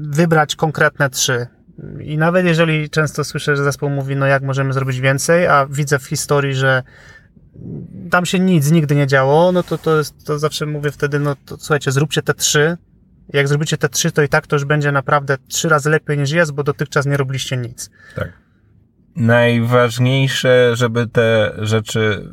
[0.09, 1.47] wybrać konkretne trzy.
[1.99, 5.99] I nawet jeżeli często słyszę, że zespół mówi, no jak możemy zrobić więcej, a widzę
[5.99, 6.83] w historii, że
[8.11, 11.35] tam się nic nigdy nie działo, no to, to, jest, to zawsze mówię wtedy, no
[11.45, 12.77] to słuchajcie, zróbcie te trzy.
[13.33, 16.31] Jak zrobicie te trzy, to i tak to już będzie naprawdę trzy razy lepiej niż
[16.31, 17.89] jest, bo dotychczas nie robiliście nic.
[18.15, 18.48] Tak
[19.15, 22.29] najważniejsze, żeby te rzeczy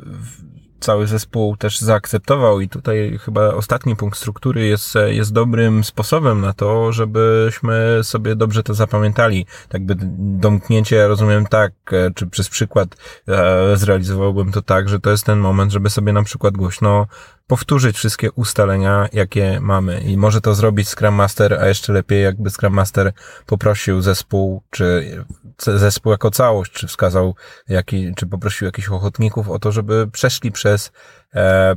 [0.81, 6.53] cały zespół też zaakceptował i tutaj chyba ostatni punkt struktury jest, jest dobrym sposobem na
[6.53, 9.47] to, żebyśmy sobie dobrze to zapamiętali.
[9.69, 11.73] Tak by domknięcie, rozumiem tak,
[12.15, 12.97] czy przez przykład
[13.29, 17.07] e, zrealizowałbym to tak, że to jest ten moment, żeby sobie na przykład głośno
[17.47, 20.01] powtórzyć wszystkie ustalenia, jakie mamy.
[20.01, 23.13] I może to zrobić Scrum Master, a jeszcze lepiej, jakby Scrum Master
[23.47, 25.17] poprosił zespół, czy
[25.63, 27.35] zespół jako całość, czy wskazał,
[27.69, 30.93] jaki, czy poprosił jakichś ochotników o to, żeby przeszli przez,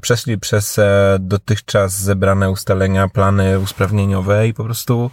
[0.01, 5.11] przeszli przez e, dotychczas zebrane ustalenia, plany usprawnieniowe i po prostu,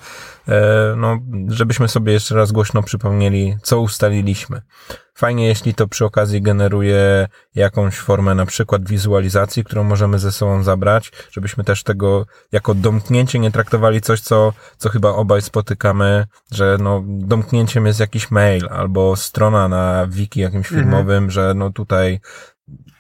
[0.49, 1.19] e, no,
[1.49, 4.63] żebyśmy sobie jeszcze raz głośno przypomnieli, co ustaliliśmy.
[5.15, 10.63] Fajnie, jeśli to przy okazji generuje jakąś formę na przykład wizualizacji, którą możemy ze sobą
[10.63, 16.77] zabrać, żebyśmy też tego jako domknięcie nie traktowali coś, co, co chyba obaj spotykamy, że
[16.81, 20.83] no, domknięciem jest jakiś mail albo strona na wiki jakimś mhm.
[20.83, 21.31] filmowym, mhm.
[21.31, 22.21] że no tutaj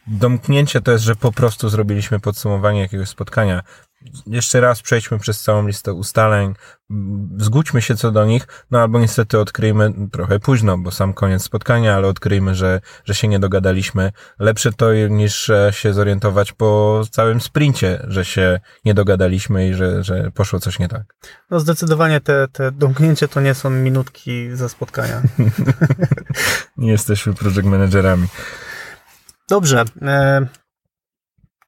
[0.07, 3.63] domknięcie to jest, że po prostu zrobiliśmy podsumowanie jakiegoś spotkania
[4.27, 6.55] jeszcze raz przejdźmy przez całą listę ustaleń,
[7.37, 11.97] zgódźmy się co do nich, no albo niestety odkryjmy trochę późno, bo sam koniec spotkania,
[11.97, 14.13] ale odkryjmy, że, że się nie dogadaliśmy.
[14.39, 20.05] Lepsze to niż e, się zorientować po całym sprincie, że się nie dogadaliśmy i że,
[20.05, 21.03] że poszło coś nie tak.
[21.51, 25.23] No zdecydowanie te, te domknięcie to nie są minutki za spotkania.
[26.77, 28.27] nie jesteśmy project managerami.
[29.49, 29.85] Dobrze.
[30.03, 30.47] E,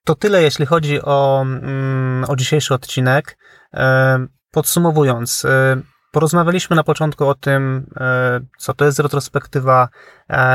[0.05, 3.39] to tyle, jeśli chodzi o, mm, o dzisiejszy odcinek.
[3.75, 5.81] E, podsumowując, e,
[6.13, 7.87] porozmawialiśmy na początku o tym,
[8.59, 9.89] co to jest retrospektywa,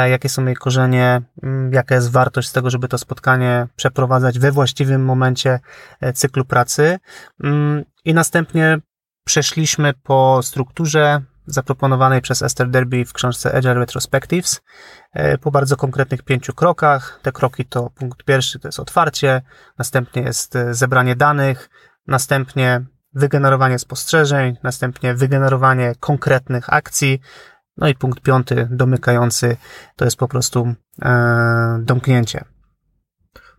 [0.05, 4.51] jakie są jej korzenie, mm, jaka jest wartość z tego, żeby to spotkanie przeprowadzać we
[4.51, 5.59] właściwym momencie
[6.13, 6.97] cyklu pracy.
[7.43, 8.78] Mm, I następnie
[9.26, 14.62] przeszliśmy po strukturze zaproponowanej przez Esther Derby w książce Agile Retrospectives.
[15.14, 17.20] E, po bardzo konkretnych pięciu krokach.
[17.22, 19.41] Te kroki to punkt pierwszy to jest otwarcie,
[19.78, 21.70] następnie jest e, zebranie danych,
[22.08, 27.22] następnie wygenerowanie spostrzeżeń, następnie wygenerowanie konkretnych akcji,
[27.78, 29.58] no i punkt piąty, domykający,
[29.96, 32.53] to jest po prostu e, domknięcie.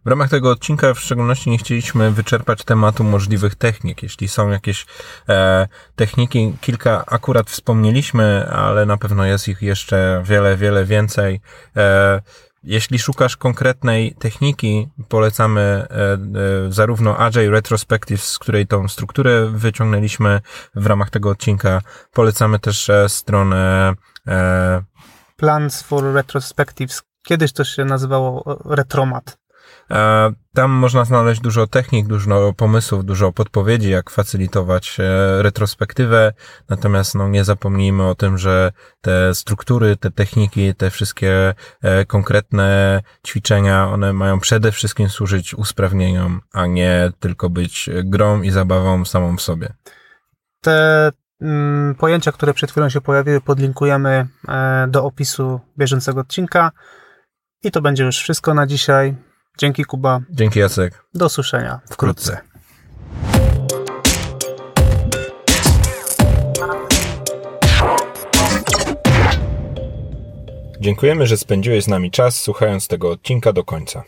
[0.05, 4.03] W ramach tego odcinka w szczególności nie chcieliśmy wyczerpać tematu możliwych technik.
[4.03, 4.87] Jeśli są jakieś
[5.29, 11.41] e, techniki, kilka akurat wspomnieliśmy, ale na pewno jest ich jeszcze wiele, wiele więcej.
[11.77, 12.23] E,
[12.65, 16.19] jeśli szukasz konkretnej techniki, polecamy e, e,
[16.69, 20.41] zarówno Agile Retrospective, z której tą strukturę wyciągnęliśmy
[20.75, 21.81] w ramach tego odcinka.
[22.13, 23.95] Polecamy też e, stronę
[25.37, 27.03] Plans for Retrospectives.
[27.27, 29.44] Kiedyś to się nazywało Retromat.
[29.91, 36.33] E, tam można znaleźć dużo technik, dużo pomysłów, dużo podpowiedzi, jak facylitować e, retrospektywę.
[36.69, 43.01] Natomiast no, nie zapomnijmy o tym, że te struktury, te techniki, te wszystkie e, konkretne
[43.27, 49.37] ćwiczenia, one mają przede wszystkim służyć usprawnieniom, a nie tylko być grą i zabawą samą
[49.37, 49.73] w sobie.
[50.61, 51.11] Te
[51.41, 54.27] mm, pojęcia, które przed chwilą się pojawiły, podlinkujemy
[54.89, 56.71] do opisu bieżącego odcinka.
[57.63, 59.15] I to będzie już wszystko na dzisiaj.
[59.59, 60.21] Dzięki Kuba.
[60.31, 61.05] Dzięki Jacek.
[61.15, 62.41] Do usłyszenia wkrótce.
[70.81, 74.05] Dziękujemy, że spędziłeś z nami czas słuchając tego odcinka do końca.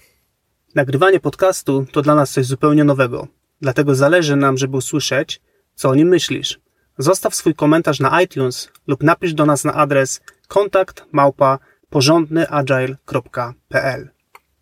[0.74, 3.28] Nagrywanie podcastu to dla nas coś zupełnie nowego.
[3.61, 5.40] Dlatego zależy nam, żeby usłyszeć,
[5.74, 6.61] co o nim myślisz.
[6.99, 11.59] Zostaw swój komentarz na iTunes lub napisz do nas na adres kontakt małpa
[11.90, 14.16] porządnyagile.pl.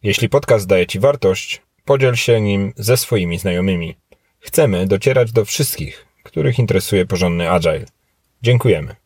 [0.04, 3.96] Jeśli podcast daje Ci wartość, podziel się nim ze swoimi znajomymi.
[4.40, 7.84] Chcemy docierać do wszystkich, których interesuje porządny agile.
[8.42, 8.96] Dziękujemy.